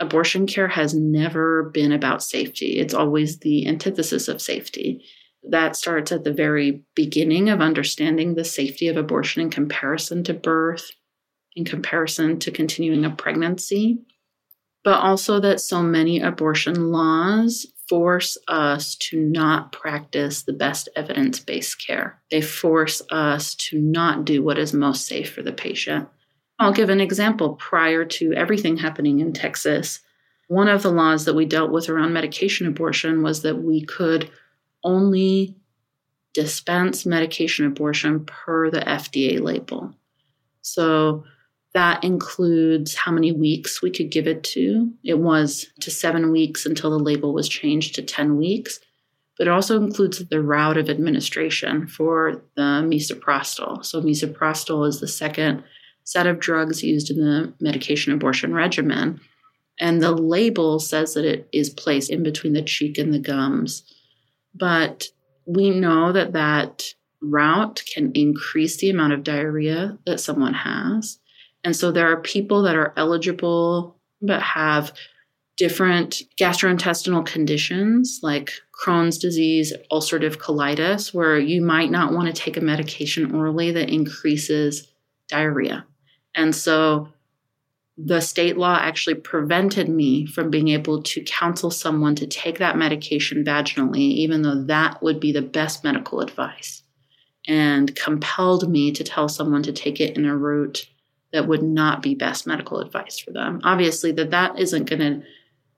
abortion 0.00 0.46
care 0.46 0.68
has 0.68 0.94
never 0.94 1.64
been 1.74 1.92
about 1.92 2.22
safety. 2.22 2.78
It's 2.78 2.94
always 2.94 3.40
the 3.40 3.68
antithesis 3.68 4.28
of 4.28 4.40
safety 4.40 5.04
that 5.50 5.76
starts 5.76 6.10
at 6.10 6.24
the 6.24 6.32
very 6.32 6.84
beginning 6.94 7.50
of 7.50 7.60
understanding 7.60 8.34
the 8.34 8.46
safety 8.46 8.88
of 8.88 8.96
abortion 8.96 9.42
in 9.42 9.50
comparison 9.50 10.24
to 10.24 10.32
birth, 10.32 10.90
in 11.54 11.66
comparison 11.66 12.38
to 12.38 12.50
continuing 12.50 13.04
a 13.04 13.10
pregnancy, 13.10 13.98
but 14.84 15.00
also 15.00 15.38
that 15.38 15.60
so 15.60 15.82
many 15.82 16.18
abortion 16.18 16.90
laws 16.90 17.66
force 17.92 18.38
us 18.48 18.94
to 18.94 19.20
not 19.20 19.70
practice 19.70 20.44
the 20.44 20.52
best 20.54 20.88
evidence 20.96 21.38
based 21.40 21.86
care. 21.86 22.18
They 22.30 22.40
force 22.40 23.02
us 23.10 23.54
to 23.56 23.78
not 23.78 24.24
do 24.24 24.42
what 24.42 24.58
is 24.58 24.72
most 24.72 25.04
safe 25.04 25.30
for 25.30 25.42
the 25.42 25.52
patient. 25.52 26.08
I'll 26.58 26.72
give 26.72 26.88
an 26.88 27.02
example. 27.02 27.52
Prior 27.56 28.06
to 28.06 28.32
everything 28.32 28.78
happening 28.78 29.20
in 29.20 29.34
Texas, 29.34 30.00
one 30.48 30.68
of 30.68 30.82
the 30.82 30.90
laws 30.90 31.26
that 31.26 31.34
we 31.34 31.44
dealt 31.44 31.70
with 31.70 31.90
around 31.90 32.14
medication 32.14 32.66
abortion 32.66 33.22
was 33.22 33.42
that 33.42 33.62
we 33.62 33.84
could 33.84 34.30
only 34.82 35.54
dispense 36.32 37.04
medication 37.04 37.66
abortion 37.66 38.24
per 38.24 38.70
the 38.70 38.80
FDA 38.80 39.38
label. 39.38 39.94
So 40.62 41.24
that 41.74 42.04
includes 42.04 42.94
how 42.94 43.12
many 43.12 43.32
weeks 43.32 43.80
we 43.80 43.90
could 43.90 44.10
give 44.10 44.26
it 44.26 44.44
to. 44.44 44.92
It 45.04 45.18
was 45.18 45.66
to 45.80 45.90
seven 45.90 46.30
weeks 46.30 46.66
until 46.66 46.90
the 46.90 47.02
label 47.02 47.32
was 47.32 47.48
changed 47.48 47.94
to 47.94 48.02
10 48.02 48.36
weeks. 48.36 48.78
But 49.38 49.46
it 49.46 49.50
also 49.50 49.82
includes 49.82 50.18
the 50.18 50.42
route 50.42 50.76
of 50.76 50.90
administration 50.90 51.86
for 51.86 52.42
the 52.54 52.82
misoprostol. 52.84 53.84
So, 53.84 54.02
misoprostol 54.02 54.86
is 54.86 55.00
the 55.00 55.08
second 55.08 55.64
set 56.04 56.26
of 56.26 56.38
drugs 56.38 56.82
used 56.82 57.10
in 57.10 57.16
the 57.16 57.52
medication 57.58 58.12
abortion 58.12 58.52
regimen. 58.52 59.20
And 59.80 60.02
the 60.02 60.12
label 60.12 60.78
says 60.78 61.14
that 61.14 61.24
it 61.24 61.48
is 61.52 61.70
placed 61.70 62.10
in 62.10 62.22
between 62.22 62.52
the 62.52 62.62
cheek 62.62 62.98
and 62.98 63.12
the 63.12 63.18
gums. 63.18 63.84
But 64.54 65.06
we 65.46 65.70
know 65.70 66.12
that 66.12 66.34
that 66.34 66.94
route 67.22 67.82
can 67.92 68.12
increase 68.12 68.76
the 68.76 68.90
amount 68.90 69.14
of 69.14 69.22
diarrhea 69.22 69.98
that 70.04 70.20
someone 70.20 70.54
has. 70.54 71.18
And 71.64 71.76
so 71.76 71.92
there 71.92 72.10
are 72.10 72.20
people 72.20 72.62
that 72.62 72.76
are 72.76 72.92
eligible 72.96 73.96
but 74.20 74.42
have 74.42 74.92
different 75.56 76.22
gastrointestinal 76.40 77.24
conditions 77.24 78.20
like 78.22 78.52
Crohn's 78.72 79.18
disease, 79.18 79.72
ulcerative 79.90 80.36
colitis, 80.36 81.12
where 81.12 81.38
you 81.38 81.62
might 81.62 81.90
not 81.90 82.12
want 82.12 82.26
to 82.26 82.32
take 82.32 82.56
a 82.56 82.60
medication 82.60 83.34
orally 83.34 83.70
that 83.72 83.90
increases 83.90 84.88
diarrhea. 85.28 85.86
And 86.34 86.54
so 86.54 87.08
the 87.98 88.20
state 88.20 88.56
law 88.56 88.78
actually 88.80 89.16
prevented 89.16 89.88
me 89.88 90.26
from 90.26 90.50
being 90.50 90.68
able 90.68 91.02
to 91.02 91.22
counsel 91.22 91.70
someone 91.70 92.14
to 92.16 92.26
take 92.26 92.58
that 92.58 92.78
medication 92.78 93.44
vaginally, 93.44 93.98
even 93.98 94.42
though 94.42 94.62
that 94.64 95.02
would 95.02 95.20
be 95.20 95.30
the 95.30 95.42
best 95.42 95.84
medical 95.84 96.20
advice, 96.20 96.82
and 97.46 97.94
compelled 97.94 98.68
me 98.70 98.90
to 98.92 99.04
tell 99.04 99.28
someone 99.28 99.62
to 99.62 99.72
take 99.72 100.00
it 100.00 100.16
in 100.16 100.24
a 100.24 100.36
route 100.36 100.86
that 101.32 101.48
would 101.48 101.62
not 101.62 102.02
be 102.02 102.14
best 102.14 102.46
medical 102.46 102.78
advice 102.80 103.18
for 103.18 103.30
them. 103.30 103.60
Obviously, 103.64 104.12
that 104.12 104.30
that 104.30 104.58
isn't 104.58 104.88
going 104.88 105.00
to 105.00 105.22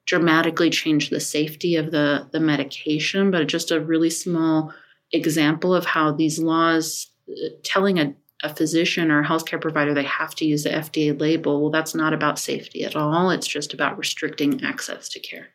dramatically 0.06 0.70
change 0.70 1.10
the 1.10 1.20
safety 1.20 1.76
of 1.76 1.90
the 1.90 2.28
the 2.32 2.40
medication, 2.40 3.30
but 3.30 3.46
just 3.46 3.70
a 3.70 3.80
really 3.80 4.10
small 4.10 4.72
example 5.12 5.74
of 5.74 5.84
how 5.84 6.12
these 6.12 6.38
laws 6.38 7.10
uh, 7.28 7.48
telling 7.62 7.98
a 7.98 8.14
a 8.44 8.54
physician 8.54 9.10
or 9.10 9.20
a 9.20 9.26
healthcare 9.26 9.60
provider, 9.60 9.94
they 9.94 10.04
have 10.04 10.34
to 10.34 10.44
use 10.44 10.64
the 10.64 10.70
FDA 10.70 11.18
label. 11.18 11.62
Well, 11.62 11.70
that's 11.70 11.94
not 11.94 12.12
about 12.12 12.38
safety 12.38 12.84
at 12.84 12.94
all. 12.94 13.30
It's 13.30 13.46
just 13.46 13.72
about 13.72 13.96
restricting 13.96 14.62
access 14.62 15.08
to 15.10 15.18
care. 15.20 15.48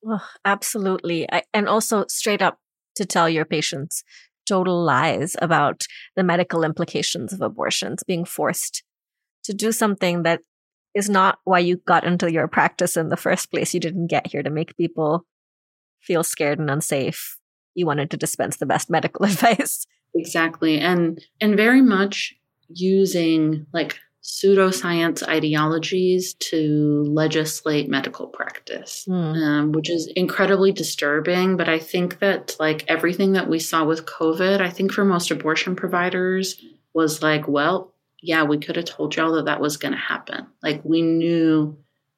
Well, 0.00 0.22
absolutely. 0.44 1.26
I, 1.32 1.42
and 1.52 1.68
also 1.68 2.04
straight 2.08 2.40
up 2.40 2.58
to 2.96 3.04
tell 3.04 3.28
your 3.28 3.44
patients 3.44 4.04
total 4.46 4.84
lies 4.84 5.34
about 5.42 5.86
the 6.14 6.22
medical 6.22 6.62
implications 6.62 7.32
of 7.32 7.40
abortions, 7.40 8.04
being 8.04 8.24
forced 8.24 8.84
to 9.44 9.54
do 9.54 9.72
something 9.72 10.22
that 10.22 10.40
is 10.94 11.08
not 11.08 11.38
why 11.44 11.58
you 11.58 11.76
got 11.76 12.04
into 12.04 12.32
your 12.32 12.48
practice 12.48 12.96
in 12.96 13.08
the 13.08 13.16
first 13.16 13.50
place. 13.50 13.74
You 13.74 13.80
didn't 13.80 14.06
get 14.06 14.28
here 14.28 14.42
to 14.42 14.50
make 14.50 14.76
people 14.76 15.26
feel 16.00 16.22
scared 16.22 16.58
and 16.58 16.70
unsafe. 16.70 17.38
You 17.74 17.86
wanted 17.86 18.10
to 18.12 18.16
dispense 18.16 18.56
the 18.56 18.66
best 18.66 18.90
medical 18.96 19.24
advice. 19.24 19.86
Exactly. 20.14 20.78
And 20.78 21.20
and 21.40 21.56
very 21.56 21.82
much 21.82 22.34
using 22.68 23.66
like 23.72 23.98
pseudoscience 24.24 25.22
ideologies 25.28 26.32
to 26.34 27.04
legislate 27.06 27.90
medical 27.90 28.26
practice, 28.26 29.04
mm. 29.06 29.36
um, 29.36 29.72
which 29.72 29.90
is 29.90 30.10
incredibly 30.16 30.72
disturbing. 30.72 31.58
But 31.58 31.68
I 31.68 31.78
think 31.78 32.20
that, 32.20 32.56
like 32.58 32.84
everything 32.88 33.32
that 33.32 33.50
we 33.50 33.58
saw 33.58 33.84
with 33.84 34.06
COVID, 34.06 34.60
I 34.60 34.70
think 34.70 34.92
for 34.92 35.04
most 35.04 35.30
abortion 35.30 35.76
providers 35.76 36.58
was 36.94 37.22
like, 37.22 37.46
well, 37.46 37.93
yeah, 38.24 38.42
we 38.42 38.56
could 38.56 38.76
have 38.76 38.86
told 38.86 39.14
y'all 39.14 39.34
that 39.34 39.44
that 39.44 39.60
was 39.60 39.76
going 39.76 39.92
to 39.92 39.98
happen. 39.98 40.46
Like 40.62 40.82
we 40.82 41.02
knew 41.02 41.76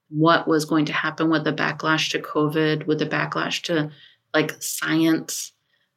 what 0.08 0.46
was 0.46 0.64
going 0.64 0.84
to 0.84 0.92
happen 0.92 1.30
with 1.30 1.42
the 1.42 1.52
backlash 1.52 2.10
to 2.12 2.20
COVID, 2.20 2.86
with 2.86 3.00
the 3.00 3.06
backlash 3.06 3.62
to 3.64 3.90
like 4.32 4.62
science 4.62 5.52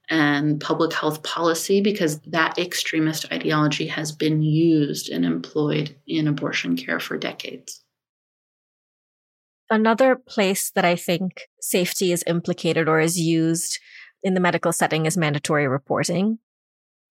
and 0.09 0.59
public 0.59 0.93
health 0.93 1.21
policy 1.21 1.79
because 1.79 2.19
that 2.21 2.57
extremist 2.57 3.31
ideology 3.31 3.85
has 3.85 4.11
been 4.11 4.41
used 4.41 5.09
and 5.09 5.23
employed 5.25 5.95
in 6.07 6.27
abortion 6.27 6.75
care 6.75 6.99
for 6.99 7.15
decades. 7.15 7.83
Another 9.69 10.15
place 10.15 10.71
that 10.71 10.85
I 10.85 10.95
think 10.95 11.41
safety 11.61 12.11
is 12.11 12.23
implicated 12.25 12.89
or 12.89 12.99
is 12.99 13.19
used 13.19 13.77
in 14.23 14.33
the 14.33 14.39
medical 14.39 14.71
setting 14.73 15.05
is 15.05 15.15
mandatory 15.15 15.67
reporting. 15.67 16.39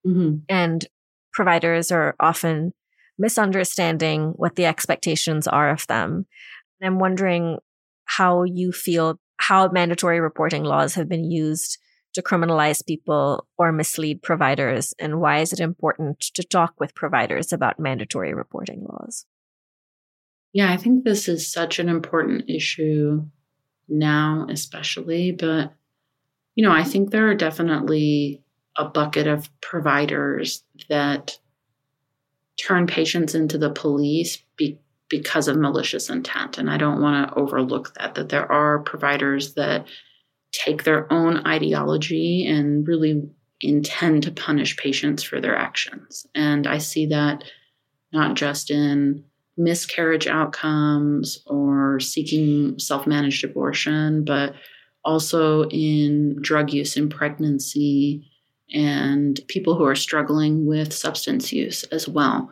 Mm-hmm. 0.05 0.39
And 0.49 0.85
providers 1.33 1.93
are 1.93 2.17
often 2.19 2.73
misunderstanding 3.19 4.33
what 4.37 4.57
the 4.57 4.67
expectations 4.67 5.47
are 5.47 5.71
of 5.71 5.87
them. 5.87 6.27
And 6.81 6.87
I'm 6.87 6.99
wondering 6.99 7.59
how 8.05 8.45
you 8.45 8.73
feel 8.73 9.21
how 9.39 9.69
mandatory 9.69 10.21
reporting 10.21 10.65
laws 10.65 10.95
have 10.95 11.09
been 11.09 11.31
used 11.31 11.79
to 12.15 12.23
criminalize 12.23 12.85
people 12.85 13.47
or 13.59 13.71
mislead 13.71 14.23
providers, 14.23 14.95
and 14.99 15.21
why 15.21 15.41
is 15.41 15.53
it 15.53 15.61
important 15.61 16.21
to 16.21 16.43
talk 16.43 16.75
with 16.81 16.95
providers 16.95 17.53
about 17.53 17.79
mandatory 17.79 18.35
reporting 18.35 18.85
laws? 18.89 19.27
Yeah, 20.53 20.73
I 20.73 20.77
think 20.77 21.05
this 21.05 21.29
is 21.29 21.53
such 21.53 21.79
an 21.79 21.89
important 21.89 22.49
issue 22.49 23.27
now, 23.89 24.47
especially. 24.49 25.33
But, 25.33 25.75
you 26.55 26.65
know, 26.65 26.73
I 26.73 26.83
think 26.83 27.11
there 27.11 27.29
are 27.29 27.35
definitely 27.35 28.43
a 28.77 28.87
bucket 28.87 29.27
of 29.27 29.51
providers 29.61 30.65
that 30.89 31.39
turn 32.59 32.87
patients 32.87 33.35
into 33.35 33.59
the 33.59 33.71
police 33.71 34.39
be- 34.57 34.79
because 35.09 35.49
of 35.49 35.57
malicious 35.57 36.11
intent. 36.11 36.59
And 36.59 36.71
I 36.71 36.77
don't 36.77 37.01
want 37.01 37.29
to 37.29 37.39
overlook 37.39 37.95
that, 37.95 38.15
that 38.15 38.29
there 38.29 38.51
are 38.51 38.81
providers 38.81 39.55
that 39.55 39.87
take 40.53 40.85
their 40.85 41.11
own 41.13 41.47
ideology 41.47 42.47
and 42.47 42.87
really 42.87 43.29
intend 43.61 44.23
to 44.23 44.31
punish 44.31 44.77
patients 44.77 45.23
for 45.23 45.41
their 45.41 45.57
actions. 45.57 46.27
And 46.35 46.67
I 46.67 46.79
see 46.79 47.07
that 47.07 47.45
not 48.13 48.37
just 48.37 48.71
in 48.71 49.25
miscarriage 49.57 50.27
outcomes 50.27 51.43
or 51.47 52.01
seeking 52.01 52.79
self 52.79 53.07
managed 53.07 53.45
abortion, 53.45 54.25
but 54.25 54.55
also 55.05 55.65
in 55.69 56.37
drug 56.41 56.73
use 56.73 56.97
in 56.97 57.09
pregnancy 57.09 58.31
and 58.73 59.41
people 59.49 59.75
who 59.75 59.85
are 59.85 59.95
struggling 59.95 60.67
with 60.67 60.93
substance 60.93 61.53
use 61.53 61.85
as 61.85 62.09
well. 62.09 62.51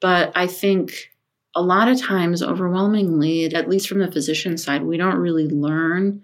But 0.00 0.32
I 0.34 0.46
think 0.46 1.10
a 1.54 1.62
lot 1.62 1.88
of 1.88 2.00
times, 2.00 2.42
overwhelmingly, 2.42 3.46
at 3.46 3.68
least 3.68 3.88
from 3.88 3.98
the 3.98 4.10
physician 4.10 4.56
side, 4.56 4.82
we 4.82 4.96
don't 4.96 5.16
really 5.16 5.48
learn 5.48 6.22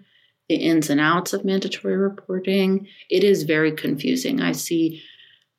the 0.49 0.55
ins 0.55 0.89
and 0.89 1.01
outs 1.01 1.33
of 1.33 1.43
mandatory 1.43 1.97
reporting. 1.97 2.87
It 3.09 3.23
is 3.23 3.43
very 3.43 3.71
confusing. 3.71 4.41
I 4.41 4.53
see 4.53 5.03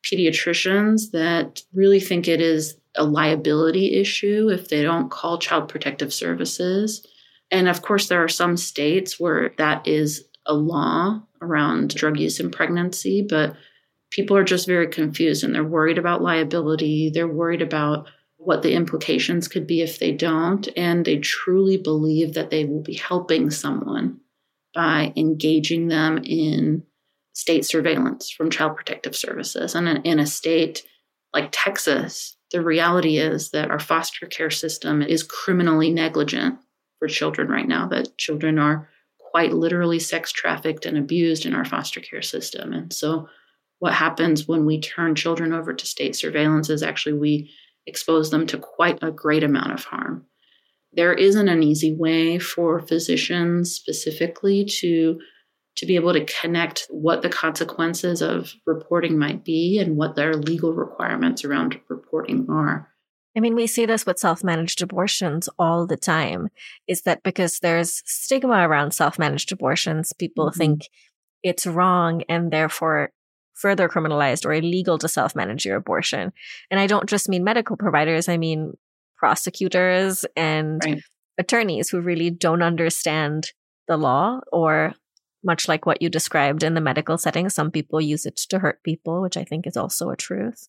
pediatricians 0.03 1.11
that 1.11 1.61
really 1.73 1.99
think 1.99 2.27
it 2.27 2.41
is 2.41 2.77
a 2.95 3.03
liability 3.03 3.99
issue 3.99 4.49
if 4.49 4.69
they 4.69 4.81
don't 4.81 5.11
call 5.11 5.37
child 5.37 5.69
protective 5.69 6.13
services. 6.13 7.05
And 7.51 7.67
of 7.67 7.81
course, 7.81 8.07
there 8.07 8.23
are 8.23 8.29
some 8.29 8.57
states 8.57 9.19
where 9.19 9.53
that 9.57 9.87
is 9.87 10.25
a 10.45 10.53
law 10.53 11.21
around 11.41 11.95
drug 11.95 12.19
use 12.19 12.39
in 12.39 12.49
pregnancy, 12.49 13.25
but 13.27 13.55
people 14.11 14.35
are 14.35 14.43
just 14.43 14.67
very 14.67 14.87
confused 14.87 15.43
and 15.43 15.53
they're 15.53 15.63
worried 15.63 15.97
about 15.97 16.21
liability. 16.21 17.09
They're 17.13 17.27
worried 17.27 17.61
about 17.61 18.09
what 18.37 18.61
the 18.61 18.73
implications 18.73 19.47
could 19.47 19.67
be 19.67 19.81
if 19.81 19.99
they 19.99 20.11
don't. 20.11 20.67
And 20.77 21.05
they 21.05 21.17
truly 21.17 21.77
believe 21.77 22.33
that 22.33 22.49
they 22.49 22.65
will 22.65 22.81
be 22.81 22.95
helping 22.95 23.51
someone 23.51 24.19
by 24.73 25.13
engaging 25.15 25.87
them 25.87 26.19
in 26.23 26.83
state 27.33 27.65
surveillance 27.65 28.29
from 28.29 28.49
Child 28.49 28.75
Protective 28.75 29.15
Services. 29.15 29.75
And 29.75 30.05
in 30.05 30.19
a 30.19 30.25
state 30.25 30.83
like 31.33 31.49
Texas, 31.51 32.37
the 32.51 32.61
reality 32.61 33.17
is 33.17 33.51
that 33.51 33.69
our 33.69 33.79
foster 33.79 34.25
care 34.25 34.49
system 34.49 35.01
is 35.01 35.23
criminally 35.23 35.91
negligent 35.91 36.57
for 36.97 37.07
children 37.07 37.47
right 37.47 37.67
now, 37.67 37.87
that 37.87 38.17
children 38.17 38.57
are 38.59 38.89
quite 39.31 39.53
literally 39.53 39.99
sex 39.99 40.31
trafficked 40.31 40.85
and 40.85 40.97
abused 40.97 41.45
in 41.45 41.53
our 41.53 41.65
foster 41.65 41.99
care 41.99 42.21
system. 42.21 42.73
And 42.73 42.91
so, 42.91 43.29
what 43.79 43.93
happens 43.93 44.47
when 44.47 44.65
we 44.65 44.79
turn 44.79 45.15
children 45.15 45.53
over 45.53 45.73
to 45.73 45.85
state 45.85 46.15
surveillance 46.15 46.69
is 46.69 46.83
actually 46.83 47.13
we 47.13 47.51
expose 47.87 48.29
them 48.29 48.45
to 48.47 48.57
quite 48.57 48.99
a 49.01 49.11
great 49.11 49.43
amount 49.43 49.71
of 49.71 49.83
harm. 49.83 50.25
There 50.93 51.13
isn't 51.13 51.47
an 51.47 51.63
easy 51.63 51.95
way 51.95 52.39
for 52.39 52.79
physicians 52.79 53.71
specifically 53.71 54.65
to 54.79 55.19
to 55.75 55.85
be 55.85 55.95
able 55.95 56.11
to 56.11 56.25
connect 56.25 56.87
what 56.89 57.21
the 57.21 57.29
consequences 57.29 58.21
of 58.21 58.53
reporting 58.65 59.17
might 59.17 59.45
be 59.45 59.79
and 59.79 59.95
what 59.95 60.15
their 60.15 60.35
legal 60.35 60.73
requirements 60.73 61.45
around 61.45 61.79
reporting 61.87 62.45
are. 62.49 62.89
I 63.37 63.39
mean, 63.39 63.55
we 63.55 63.65
see 63.65 63.85
this 63.85 64.05
with 64.05 64.19
self 64.19 64.43
managed 64.43 64.81
abortions 64.81 65.47
all 65.57 65.87
the 65.87 65.95
time. 65.95 66.49
Is 66.87 67.03
that 67.03 67.23
because 67.23 67.59
there's 67.59 68.01
stigma 68.05 68.67
around 68.67 68.91
self 68.91 69.17
managed 69.17 69.53
abortions? 69.53 70.11
People 70.11 70.47
mm-hmm. 70.47 70.57
think 70.57 70.89
it's 71.43 71.65
wrong 71.65 72.23
and 72.27 72.51
therefore 72.51 73.11
further 73.59 73.89
criminalized 73.89 74.45
or 74.45 74.53
illegal 74.53 74.97
to 74.97 75.07
self 75.07 75.35
manage 75.35 75.65
your 75.65 75.75
abortion. 75.75 76.31
And 76.71 76.79
I 76.79 76.87
don't 76.87 77.09
just 77.09 77.29
mean 77.29 77.43
medical 77.43 77.77
providers, 77.77 78.29
I 78.29 78.37
mean 78.37 78.73
prosecutors 79.17 80.25
and 80.35 80.81
right. 80.85 81.01
attorneys 81.37 81.89
who 81.89 81.99
really 81.99 82.29
don't 82.29 82.63
understand 82.63 83.51
the 83.87 83.97
law 83.97 84.39
or 84.51 84.93
much 85.43 85.67
like 85.67 85.85
what 85.85 86.01
you 86.01 86.09
described 86.09 86.63
in 86.63 86.73
the 86.73 86.81
medical 86.81 87.17
setting, 87.17 87.49
some 87.49 87.71
people 87.71 88.01
use 88.01 88.25
it 88.25 88.37
to 88.37 88.59
hurt 88.59 88.83
people, 88.83 89.21
which 89.21 89.37
I 89.37 89.43
think 89.43 89.67
is 89.67 89.77
also 89.77 90.09
a 90.09 90.17
truth. 90.17 90.67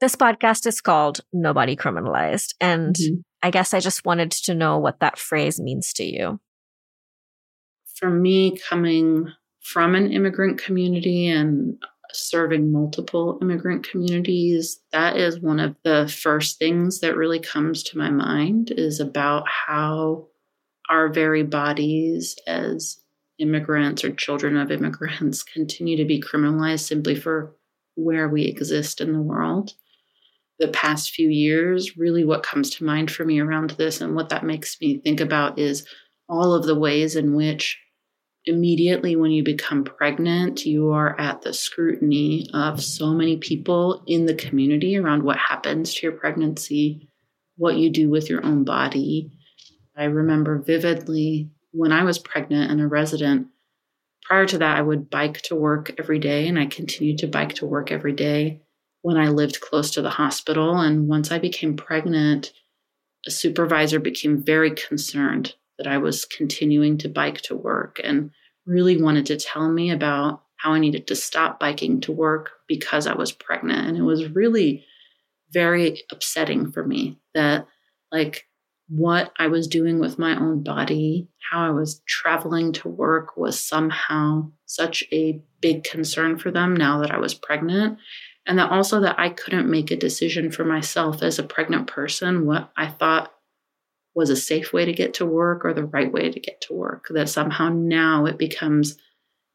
This 0.00 0.16
podcast 0.16 0.66
is 0.66 0.80
called 0.80 1.20
Nobody 1.32 1.76
Criminalized. 1.76 2.54
And 2.60 2.94
mm-hmm. 2.94 3.20
I 3.42 3.50
guess 3.50 3.72
I 3.72 3.80
just 3.80 4.04
wanted 4.04 4.30
to 4.32 4.54
know 4.54 4.78
what 4.78 5.00
that 5.00 5.18
phrase 5.18 5.60
means 5.60 5.92
to 5.94 6.04
you. 6.04 6.40
For 7.94 8.10
me, 8.10 8.58
coming 8.68 9.32
from 9.62 9.94
an 9.94 10.12
immigrant 10.12 10.62
community 10.62 11.28
and 11.28 11.78
serving 12.12 12.70
multiple 12.70 13.38
immigrant 13.40 13.88
communities, 13.88 14.80
that 14.92 15.16
is 15.16 15.40
one 15.40 15.60
of 15.60 15.74
the 15.84 16.12
first 16.22 16.58
things 16.58 17.00
that 17.00 17.16
really 17.16 17.40
comes 17.40 17.82
to 17.82 17.98
my 17.98 18.10
mind 18.10 18.70
is 18.76 19.00
about 19.00 19.44
how 19.48 20.26
our 20.90 21.08
very 21.08 21.42
bodies 21.42 22.36
as 22.46 22.98
immigrants 23.38 24.04
or 24.04 24.12
children 24.12 24.56
of 24.56 24.70
immigrants 24.70 25.42
continue 25.54 25.96
to 25.96 26.04
be 26.04 26.20
criminalized 26.20 26.80
simply 26.86 27.14
for 27.14 27.54
where 27.94 28.28
we 28.28 28.44
exist 28.44 29.00
in 29.00 29.12
the 29.12 29.22
world. 29.22 29.72
The 30.58 30.68
past 30.68 31.10
few 31.10 31.28
years, 31.28 31.96
really 31.96 32.24
what 32.24 32.42
comes 32.42 32.70
to 32.70 32.84
mind 32.84 33.10
for 33.10 33.24
me 33.24 33.40
around 33.40 33.70
this 33.70 34.00
and 34.00 34.14
what 34.14 34.28
that 34.28 34.44
makes 34.44 34.80
me 34.80 34.98
think 34.98 35.20
about 35.20 35.58
is 35.58 35.86
all 36.28 36.52
of 36.54 36.64
the 36.64 36.78
ways 36.78 37.16
in 37.16 37.34
which 37.34 37.78
immediately 38.46 39.16
when 39.16 39.30
you 39.30 39.42
become 39.42 39.84
pregnant, 39.84 40.66
you 40.66 40.90
are 40.90 41.18
at 41.20 41.42
the 41.42 41.52
scrutiny 41.52 42.48
of 42.52 42.82
so 42.82 43.12
many 43.12 43.36
people 43.36 44.02
in 44.06 44.26
the 44.26 44.34
community 44.34 44.96
around 44.96 45.22
what 45.22 45.36
happens 45.36 45.94
to 45.94 46.06
your 46.06 46.16
pregnancy, 46.16 47.08
what 47.56 47.76
you 47.76 47.90
do 47.90 48.10
with 48.10 48.28
your 48.28 48.44
own 48.44 48.64
body. 48.64 49.30
I 49.96 50.04
remember 50.04 50.58
vividly 50.58 51.50
when 51.72 51.92
I 51.92 52.04
was 52.04 52.18
pregnant 52.18 52.70
and 52.70 52.80
a 52.80 52.86
resident, 52.86 53.48
prior 54.22 54.46
to 54.46 54.58
that, 54.58 54.76
I 54.76 54.82
would 54.82 55.10
bike 55.10 55.40
to 55.42 55.54
work 55.54 55.92
every 55.98 56.18
day, 56.18 56.48
and 56.48 56.58
I 56.58 56.66
continued 56.66 57.18
to 57.18 57.28
bike 57.28 57.54
to 57.54 57.66
work 57.66 57.92
every 57.92 58.12
day 58.12 58.62
when 59.02 59.16
I 59.16 59.28
lived 59.28 59.60
close 59.60 59.90
to 59.92 60.02
the 60.02 60.10
hospital. 60.10 60.78
And 60.78 61.08
once 61.08 61.30
I 61.30 61.38
became 61.38 61.76
pregnant, 61.76 62.52
a 63.26 63.30
supervisor 63.30 64.00
became 64.00 64.42
very 64.42 64.72
concerned 64.72 65.54
that 65.82 65.90
I 65.90 65.98
was 65.98 66.24
continuing 66.24 66.98
to 66.98 67.08
bike 67.08 67.40
to 67.42 67.56
work 67.56 68.00
and 68.02 68.30
really 68.66 69.02
wanted 69.02 69.26
to 69.26 69.36
tell 69.36 69.68
me 69.68 69.90
about 69.90 70.42
how 70.56 70.74
I 70.74 70.78
needed 70.78 71.08
to 71.08 71.16
stop 71.16 71.58
biking 71.58 72.00
to 72.02 72.12
work 72.12 72.50
because 72.68 73.08
I 73.08 73.14
was 73.14 73.32
pregnant. 73.32 73.88
And 73.88 73.96
it 73.96 74.02
was 74.02 74.28
really 74.28 74.84
very 75.50 76.02
upsetting 76.12 76.70
for 76.70 76.86
me 76.86 77.18
that, 77.34 77.66
like, 78.12 78.46
what 78.88 79.32
I 79.38 79.48
was 79.48 79.66
doing 79.66 79.98
with 79.98 80.20
my 80.20 80.38
own 80.38 80.62
body, 80.62 81.28
how 81.50 81.66
I 81.66 81.70
was 81.70 82.00
traveling 82.06 82.72
to 82.74 82.88
work 82.88 83.36
was 83.36 83.58
somehow 83.58 84.50
such 84.66 85.02
a 85.10 85.42
big 85.60 85.82
concern 85.82 86.38
for 86.38 86.52
them 86.52 86.76
now 86.76 87.00
that 87.00 87.10
I 87.10 87.18
was 87.18 87.34
pregnant. 87.34 87.98
And 88.46 88.58
that 88.58 88.70
also 88.70 89.00
that 89.00 89.18
I 89.18 89.30
couldn't 89.30 89.70
make 89.70 89.90
a 89.90 89.96
decision 89.96 90.52
for 90.52 90.64
myself 90.64 91.22
as 91.22 91.38
a 91.38 91.44
pregnant 91.44 91.88
person 91.88 92.46
what 92.46 92.70
I 92.76 92.86
thought 92.86 93.32
was 94.14 94.30
a 94.30 94.36
safe 94.36 94.72
way 94.72 94.84
to 94.84 94.92
get 94.92 95.14
to 95.14 95.26
work 95.26 95.64
or 95.64 95.72
the 95.72 95.84
right 95.84 96.12
way 96.12 96.30
to 96.30 96.40
get 96.40 96.60
to 96.62 96.74
work. 96.74 97.06
That 97.10 97.28
somehow 97.28 97.70
now 97.70 98.26
it 98.26 98.38
becomes 98.38 98.96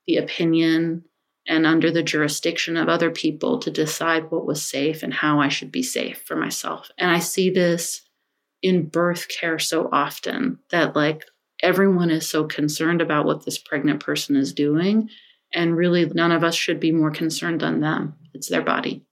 the 0.07 0.17
opinion 0.17 1.03
and 1.47 1.65
under 1.65 1.91
the 1.91 2.03
jurisdiction 2.03 2.75
of 2.75 2.89
other 2.89 3.09
people 3.09 3.59
to 3.59 3.71
decide 3.71 4.31
what 4.31 4.45
was 4.45 4.61
safe 4.61 5.03
and 5.03 5.13
how 5.13 5.39
I 5.39 5.47
should 5.47 5.71
be 5.71 5.83
safe 5.83 6.21
for 6.25 6.35
myself. 6.35 6.91
And 6.97 7.09
I 7.09 7.19
see 7.19 7.49
this 7.49 8.01
in 8.61 8.87
birth 8.87 9.27
care 9.27 9.59
so 9.59 9.89
often 9.91 10.59
that 10.71 10.95
like 10.95 11.23
everyone 11.61 12.09
is 12.09 12.27
so 12.27 12.43
concerned 12.43 13.01
about 13.01 13.25
what 13.25 13.45
this 13.45 13.57
pregnant 13.57 13.99
person 13.99 14.35
is 14.35 14.53
doing 14.53 15.09
and 15.53 15.77
really 15.77 16.05
none 16.05 16.31
of 16.31 16.43
us 16.43 16.55
should 16.55 16.79
be 16.79 16.91
more 16.91 17.11
concerned 17.11 17.61
than 17.61 17.79
them 17.79 18.15
it's 18.33 18.49
their 18.49 18.61
body 18.61 19.03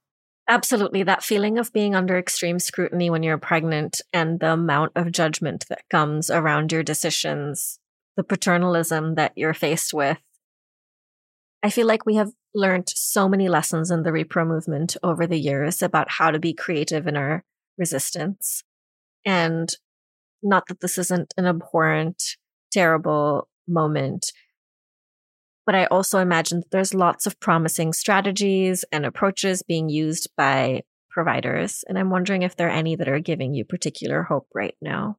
absolutely 0.48 1.04
that 1.04 1.24
feeling 1.24 1.58
of 1.58 1.74
being 1.74 1.96
under 1.96 2.18
extreme 2.18 2.60
scrutiny 2.60 3.10
when 3.10 3.24
you're 3.24 3.38
pregnant 3.38 4.02
and 4.14 4.40
the 4.40 4.54
amount 4.54 4.92
of 4.96 5.12
judgment 5.12 5.66
that 5.70 5.88
comes 5.90 6.30
around 6.30 6.72
your 6.72 6.84
decisions 6.84 7.80
the 8.18 8.24
paternalism 8.24 9.16
that 9.16 9.34
you're 9.36 9.54
faced 9.54 9.94
with 9.94 10.20
i 11.64 11.70
feel 11.70 11.88
like 11.88 12.06
we 12.06 12.16
have 12.16 12.32
learned 12.56 12.90
so 12.90 13.28
many 13.28 13.50
lessons 13.50 13.92
in 13.92 14.04
the 14.04 14.12
repro 14.12 14.48
movement 14.48 14.96
over 15.04 15.28
the 15.28 15.40
years 15.40 15.82
about 15.82 16.10
how 16.10 16.32
to 16.32 16.40
be 16.40 16.54
creative 16.54 17.06
in 17.06 17.18
our 17.18 17.44
resistance. 17.78 18.64
And 19.26 19.70
not 20.42 20.68
that 20.68 20.80
this 20.80 20.98
isn't 20.98 21.34
an 21.38 21.46
abhorrent, 21.46 22.24
terrible 22.72 23.50
moment, 23.68 24.32
but 25.66 25.76
I 25.76 25.86
also 25.86 26.20
imagine 26.20 26.60
that 26.60 26.72
there's 26.72 26.94
lots 26.94 27.26
of 27.26 27.40
promising 27.40 27.94
strategies 27.94 28.86
and 28.92 29.06
approaches 29.06 29.64
being 29.64 29.90
used 29.90 30.30
by 30.38 30.84
providers. 31.10 31.84
And 31.88 31.98
I'm 31.98 32.10
wondering 32.10 32.42
if 32.42 32.56
there 32.56 32.68
are 32.68 32.72
any 32.72 32.96
that 32.96 33.08
are 33.08 33.20
giving 33.20 33.54
you 33.54 33.66
particular 33.66 34.24
hope 34.24 34.48
right 34.54 34.76
now. 34.82 35.18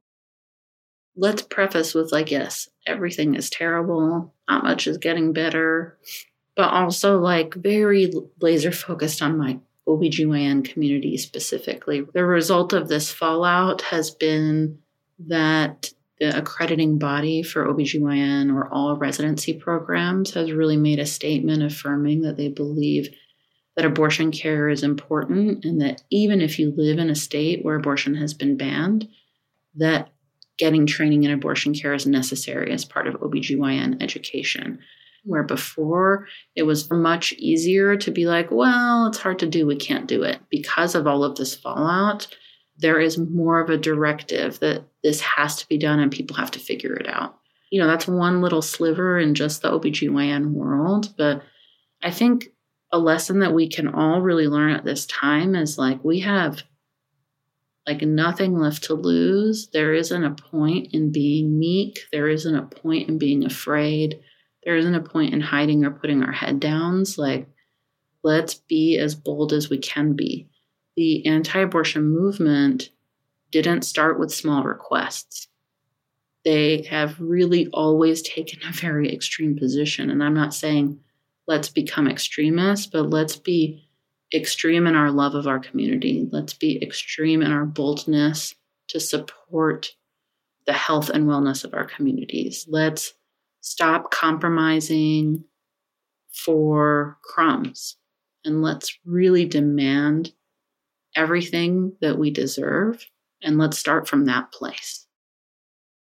Let's 1.17 1.43
preface 1.43 1.95
with 1.95 2.13
like, 2.13 2.31
yes, 2.31 2.69
everything 2.87 3.35
is 3.35 3.49
terrible, 3.49 4.35
not 4.49 4.63
much 4.63 4.87
is 4.87 4.99
getting 4.99 5.33
better, 5.33 5.99
but 6.55 6.71
also 6.71 7.19
like 7.19 7.55
very 7.55 8.13
laser 8.41 8.71
focused 8.71 9.23
on 9.23 9.39
my 9.39 9.59
OBGYN 9.89 10.65
community 10.65 11.17
specifically. 11.17 12.07
The 12.13 12.25
result 12.25 12.73
of 12.73 12.89
this 12.89 13.11
fallout 13.11 13.83
has 13.83 14.11
been 14.11 14.79
that 15.21 15.91
the 16.19 16.37
accrediting 16.37 16.99
body 16.99 17.43
for 17.43 17.67
OBGYN 17.67 18.55
or 18.55 18.73
all 18.73 18.97
residency 18.97 19.53
programs 19.53 20.35
has 20.35 20.51
really 20.51 20.77
made 20.77 20.99
a 20.99 21.07
statement 21.07 21.63
affirming 21.63 22.23
that 22.23 22.37
they 22.37 22.49
believe 22.49 23.15
that 23.77 23.85
abortion 23.85 24.33
care 24.33 24.69
is 24.71 24.83
important 24.83 25.65
and 25.65 25.81
that 25.83 26.03
even 26.11 26.41
if 26.41 26.59
you 26.59 26.73
live 26.77 26.99
in 26.99 27.11
a 27.11 27.15
state 27.15 27.63
where 27.65 27.77
abortion 27.77 28.15
has 28.15 28.33
been 28.33 28.57
banned, 28.57 29.07
that 29.75 30.11
getting 30.59 30.87
training 30.87 31.25
in 31.25 31.31
abortion 31.31 31.75
care 31.75 31.93
is 31.93 32.07
necessary 32.07 32.73
as 32.73 32.87
part 32.87 33.07
of 33.07 33.15
OBGYN 33.21 34.03
education. 34.03 34.79
Where 35.25 35.43
before 35.43 36.29
it 36.55 36.63
was 36.63 36.91
much 36.91 37.33
easier 37.33 37.97
to 37.97 38.11
be 38.11 38.27
like, 38.27 38.51
well, 38.51 39.09
it's 39.09 39.19
hard 39.19 39.41
to 39.41 39.47
do, 39.47 39.67
we 39.67 39.77
can't 39.77 40.07
do 40.07 40.23
it. 40.23 40.39
Because 40.51 40.95
of 40.95 41.07
all 41.07 41.25
of 41.25 41.37
this 41.37 41.55
fallout, 41.55 42.29
there 42.79 43.01
is 43.01 43.19
more 43.19 43.61
of 43.61 43.71
a 43.71 43.79
directive 43.79 44.59
that 44.61 44.85
this 45.03 45.21
has 45.21 45.57
to 45.57 45.69
be 45.69 45.79
done 45.79 46.01
and 46.01 46.13
people 46.13 46.37
have 46.37 46.51
to 46.53 46.59
figure 46.59 46.95
it 46.95 47.09
out. 47.09 47.39
You 47.71 47.81
know, 47.81 47.87
that's 47.87 48.07
one 48.07 48.43
little 48.43 48.63
sliver 48.63 49.19
in 49.19 49.35
just 49.35 49.63
the 49.63 49.71
OBGYN 49.71 50.53
world. 50.53 51.15
But 51.17 51.43
I 52.03 52.11
think 52.11 52.49
a 52.93 52.99
lesson 52.99 53.41
that 53.41 53.55
we 53.55 53.69
can 53.69 53.89
all 53.89 54.21
really 54.21 54.47
learn 54.47 54.73
at 54.73 54.85
this 54.85 55.07
time 55.07 55.55
is 55.55 55.79
like 55.79 56.05
we 56.05 56.21
have 56.21 56.63
like 57.87 58.03
nothing 58.03 58.59
left 58.59 58.85
to 58.85 58.95
lose. 58.95 59.69
There 59.69 59.95
isn't 59.95 60.25
a 60.25 60.35
point 60.35 60.89
in 60.93 61.13
being 61.13 61.59
meek. 61.59 62.01
There 62.13 62.29
isn't 62.29 62.55
a 62.55 62.63
point 62.63 63.09
in 63.09 63.19
being 63.19 63.45
afraid. 63.45 64.21
There 64.65 64.77
isn't 64.77 64.95
a 64.95 65.01
point 65.01 65.33
in 65.33 65.41
hiding 65.41 65.85
or 65.85 65.93
putting 65.93 66.23
our 66.23 66.33
head 66.33 66.59
downs. 66.59 67.17
Like, 67.17 67.49
let's 68.25 68.55
be 68.55 68.99
as 68.99 69.15
bold 69.15 69.53
as 69.53 69.71
we 69.71 69.79
can 69.79 70.15
be 70.15 70.49
the 70.97 71.27
anti 71.27 71.61
abortion 71.61 72.09
movement 72.09 72.91
didn't 73.51 73.83
start 73.83 74.19
with 74.19 74.33
small 74.33 74.65
requests. 74.65 75.49
They 76.45 76.83
have 76.91 77.21
really 77.21 77.69
always 77.73 78.23
taken 78.23 78.61
a 78.69 78.73
very 78.73 79.13
extreme 79.13 79.57
position. 79.57 80.11
And 80.11 80.23
I'm 80.23 80.35
not 80.35 80.55
saying 80.55 80.99
let's 81.47 81.69
become 81.69 82.09
extremists, 82.09 82.87
but 82.87 83.11
let's 83.11 83.37
be 83.37 83.89
extreme 84.35 84.87
in 84.87 84.95
our 84.95 85.11
love 85.11 85.35
of 85.35 85.47
our 85.47 85.59
community. 85.59 86.29
Let's 86.31 86.55
be 86.55 86.83
extreme 86.83 87.43
in 87.43 87.53
our 87.53 87.67
boldness 87.67 88.55
to 88.89 89.01
support 89.01 89.93
the 90.67 90.73
health 90.73 91.11
and 91.11 91.27
wellness 91.27 91.65
of 91.65 91.75
our 91.75 91.85
communities. 91.85 92.67
Let's 92.69 93.15
stop 93.61 94.11
compromising 94.11 95.45
for 96.33 97.19
crumbs 97.23 97.97
and 98.45 98.63
let's 98.63 98.99
really 99.05 99.45
demand 99.45 100.33
everything 101.17 101.97
that 102.01 102.19
we 102.19 102.31
deserve. 102.31 103.07
And 103.43 103.59
let's 103.59 103.79
start 103.79 104.09
from 104.09 104.27
that 104.27 104.53
place. 104.53 105.07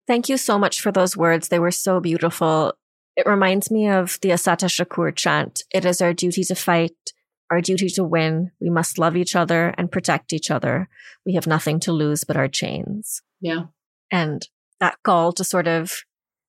Thank 0.07 0.29
you 0.29 0.37
so 0.37 0.59
much 0.59 0.81
for 0.81 0.90
those 0.90 1.16
words. 1.16 1.49
They 1.49 1.59
were 1.59 1.70
so 1.70 2.01
beautiful. 2.01 2.75
It 3.16 3.27
reminds 3.27 3.70
me 3.70 3.88
of 3.88 4.18
the 4.23 4.31
Assata 4.31 4.66
Shakur 4.66 5.14
chant 5.14 5.62
It 5.73 5.85
is 5.85 6.01
our 6.01 6.12
duty 6.12 6.42
to 6.44 6.55
fight, 6.55 7.12
our 7.51 7.61
duty 7.61 7.88
to 7.90 8.05
win. 8.05 8.51
We 8.61 8.70
must 8.70 8.99
love 8.99 9.16
each 9.16 9.37
other 9.37 9.75
and 9.77 9.92
protect 9.92 10.33
each 10.33 10.51
other. 10.51 10.88
We 11.27 11.35
have 11.35 11.46
nothing 11.46 11.81
to 11.81 11.92
lose 11.92 12.25
but 12.25 12.37
our 12.37 12.49
chains. 12.49 13.23
Yeah. 13.40 13.64
And 14.11 14.49
that 14.81 14.99
call 15.05 15.33
to 15.33 15.44
sort 15.44 15.68
of 15.68 16.03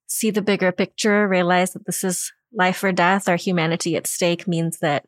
see 0.08 0.32
the 0.32 0.42
bigger 0.42 0.72
picture, 0.72 1.28
realize 1.28 1.74
that 1.74 1.86
this 1.86 2.04
is 2.04 2.32
life 2.54 2.84
or 2.84 2.92
death, 2.92 3.30
our 3.30 3.36
humanity 3.36 3.96
at 3.96 4.08
stake 4.08 4.48
means 4.48 4.80
that 4.80 5.06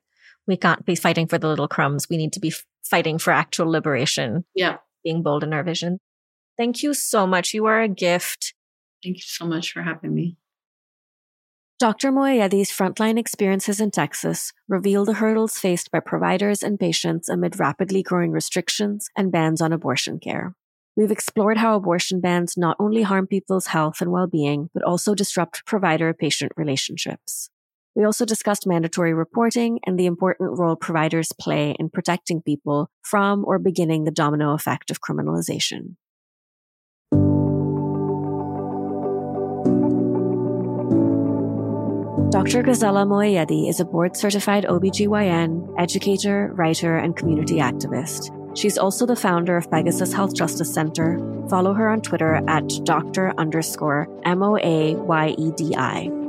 we 0.48 0.58
can't 0.58 0.86
be 0.86 0.96
fighting 0.96 1.28
for 1.28 1.38
the 1.38 1.48
little 1.48 1.68
crumbs. 1.68 2.08
We 2.10 2.18
need 2.18 2.34
to 2.34 2.40
be 2.40 2.54
fighting 2.84 3.18
for 3.18 3.32
actual 3.32 3.70
liberation. 3.70 4.46
Yeah. 4.56 4.78
Being 5.04 5.24
bold 5.24 5.44
in 5.44 5.54
our 5.54 5.64
vision. 5.64 6.00
Thank 6.58 6.84
you 6.84 6.94
so 6.94 7.26
much. 7.26 7.54
You 7.54 7.66
are 7.66 7.82
a 7.82 7.88
gift. 7.88 8.54
Thank 9.04 9.18
you 9.18 9.24
so 9.24 9.46
much 9.46 9.72
for 9.72 9.82
having 9.82 10.14
me. 10.14 10.38
Dr. 11.80 12.12
Moayedi's 12.12 12.72
frontline 12.72 13.18
experiences 13.18 13.82
in 13.82 13.92
Texas 13.92 14.54
reveal 14.70 15.04
the 15.04 15.16
hurdles 15.16 15.58
faced 15.58 15.92
by 15.92 16.00
providers 16.00 16.64
and 16.64 16.80
patients 16.80 17.28
amid 17.28 17.60
rapidly 17.60 18.02
growing 18.02 18.32
restrictions 18.32 19.10
and 19.18 19.32
bans 19.32 19.60
on 19.60 19.74
abortion 19.74 20.20
care. 20.20 20.56
We've 20.96 21.12
explored 21.12 21.58
how 21.58 21.76
abortion 21.76 22.22
bans 22.22 22.56
not 22.56 22.78
only 22.80 23.02
harm 23.02 23.28
people's 23.28 23.68
health 23.68 24.00
and 24.00 24.12
well 24.12 24.28
being, 24.28 24.70
but 24.74 24.84
also 24.84 25.16
disrupt 25.16 25.66
provider 25.66 26.14
patient 26.14 26.52
relationships. 26.56 27.50
We 27.96 28.06
also 28.06 28.26
discussed 28.26 28.66
mandatory 28.66 29.14
reporting 29.14 29.80
and 29.86 30.00
the 30.00 30.08
important 30.08 30.58
role 30.58 30.76
providers 30.76 31.32
play 31.40 31.76
in 31.78 31.90
protecting 31.90 32.42
people 32.42 32.90
from 33.02 33.46
or 33.46 33.60
beginning 33.60 34.06
the 34.06 34.12
domino 34.12 34.54
effect 34.54 34.90
of 34.90 35.00
criminalization. 35.00 35.96
Dr. 42.32 42.64
Ghazaleh 42.64 43.06
Moayedi 43.08 43.70
is 43.70 43.80
a 43.80 43.86
board 43.86 44.18
certified 44.18 44.66
OBGYN, 44.66 45.76
educator, 45.78 46.52
writer, 46.56 46.98
and 46.98 47.16
community 47.16 47.58
activist. 47.58 48.32
She's 48.58 48.78
also 48.78 49.06
the 49.06 49.16
founder 49.16 49.56
of 49.56 49.70
Pegasus 49.70 50.14
Health 50.14 50.36
Justice 50.36 50.74
Center. 50.74 51.20
Follow 51.48 51.74
her 51.74 51.90
on 51.90 52.02
Twitter 52.02 52.42
at 52.48 52.68
Dr. 52.86 53.34
underscore 53.38 54.10
M 54.26 54.42
O 54.42 54.58
A 54.58 54.96
Y 54.96 55.36
E 55.38 55.52
D 55.56 55.76
I. 55.76 56.23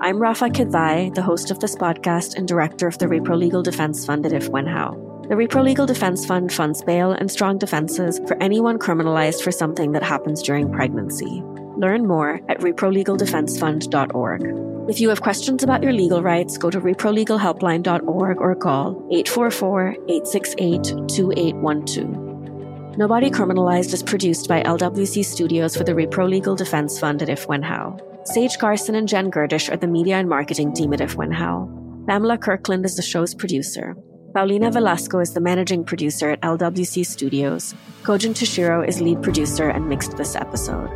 I'm 0.00 0.20
Rafa 0.20 0.48
Kidvai, 0.48 1.12
the 1.12 1.22
host 1.22 1.50
of 1.50 1.58
this 1.58 1.74
podcast 1.74 2.36
and 2.36 2.46
director 2.46 2.86
of 2.86 2.98
the 2.98 3.06
Repro 3.06 3.36
Legal 3.36 3.64
Defense 3.64 4.06
Fund 4.06 4.24
at 4.26 4.32
If 4.32 4.48
When 4.48 4.64
How. 4.64 4.92
The 5.28 5.34
Repro 5.34 5.64
Legal 5.64 5.86
Defense 5.86 6.24
Fund 6.24 6.52
funds 6.52 6.84
bail 6.84 7.10
and 7.10 7.28
strong 7.28 7.58
defenses 7.58 8.20
for 8.28 8.40
anyone 8.40 8.78
criminalized 8.78 9.42
for 9.42 9.50
something 9.50 9.90
that 9.92 10.04
happens 10.04 10.40
during 10.40 10.70
pregnancy. 10.70 11.42
Learn 11.76 12.06
more 12.06 12.40
at 12.48 12.60
reprolegaldefensefund.org. 12.60 14.88
If 14.88 15.00
you 15.00 15.08
have 15.08 15.20
questions 15.20 15.64
about 15.64 15.82
your 15.82 15.92
legal 15.92 16.22
rights, 16.22 16.58
go 16.58 16.70
to 16.70 16.80
reprolegalhelpline.org 16.80 18.40
or 18.40 18.54
call 18.54 19.04
844 19.10 19.96
868 20.08 20.84
2812. 21.08 22.96
Nobody 22.96 23.30
Criminalized 23.30 23.92
is 23.92 24.04
produced 24.04 24.46
by 24.46 24.62
LWC 24.62 25.24
Studios 25.24 25.76
for 25.76 25.82
the 25.82 25.92
Repro 25.92 26.28
Legal 26.28 26.54
Defense 26.54 27.00
Fund 27.00 27.20
at 27.20 27.28
If 27.28 27.48
When 27.48 27.64
How. 27.64 27.98
Sage 28.30 28.58
Carson 28.58 28.94
and 28.94 29.08
Jen 29.08 29.30
Gerdish 29.30 29.72
are 29.72 29.78
the 29.78 29.86
media 29.86 30.16
and 30.16 30.28
marketing 30.28 30.74
team 30.74 30.92
at 30.92 31.00
If 31.00 31.14
When 31.14 31.32
How. 31.32 31.66
Pamela 32.06 32.36
Kirkland 32.36 32.84
is 32.84 32.94
the 32.94 33.00
show's 33.00 33.34
producer. 33.34 33.96
Paulina 34.34 34.70
Velasco 34.70 35.18
is 35.18 35.32
the 35.32 35.40
managing 35.40 35.82
producer 35.82 36.32
at 36.32 36.42
LWC 36.42 37.06
Studios. 37.06 37.74
Kojin 38.02 38.34
Tashiro 38.34 38.86
is 38.86 39.00
lead 39.00 39.22
producer 39.22 39.70
and 39.70 39.88
mixed 39.88 40.18
this 40.18 40.36
episode. 40.36 40.90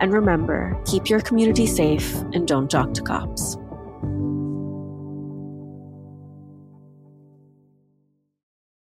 And 0.00 0.12
remember, 0.12 0.80
keep 0.86 1.10
your 1.10 1.20
community 1.20 1.66
safe 1.66 2.14
and 2.34 2.46
don't 2.46 2.70
talk 2.70 2.94
to 2.94 3.02
cops. 3.02 3.56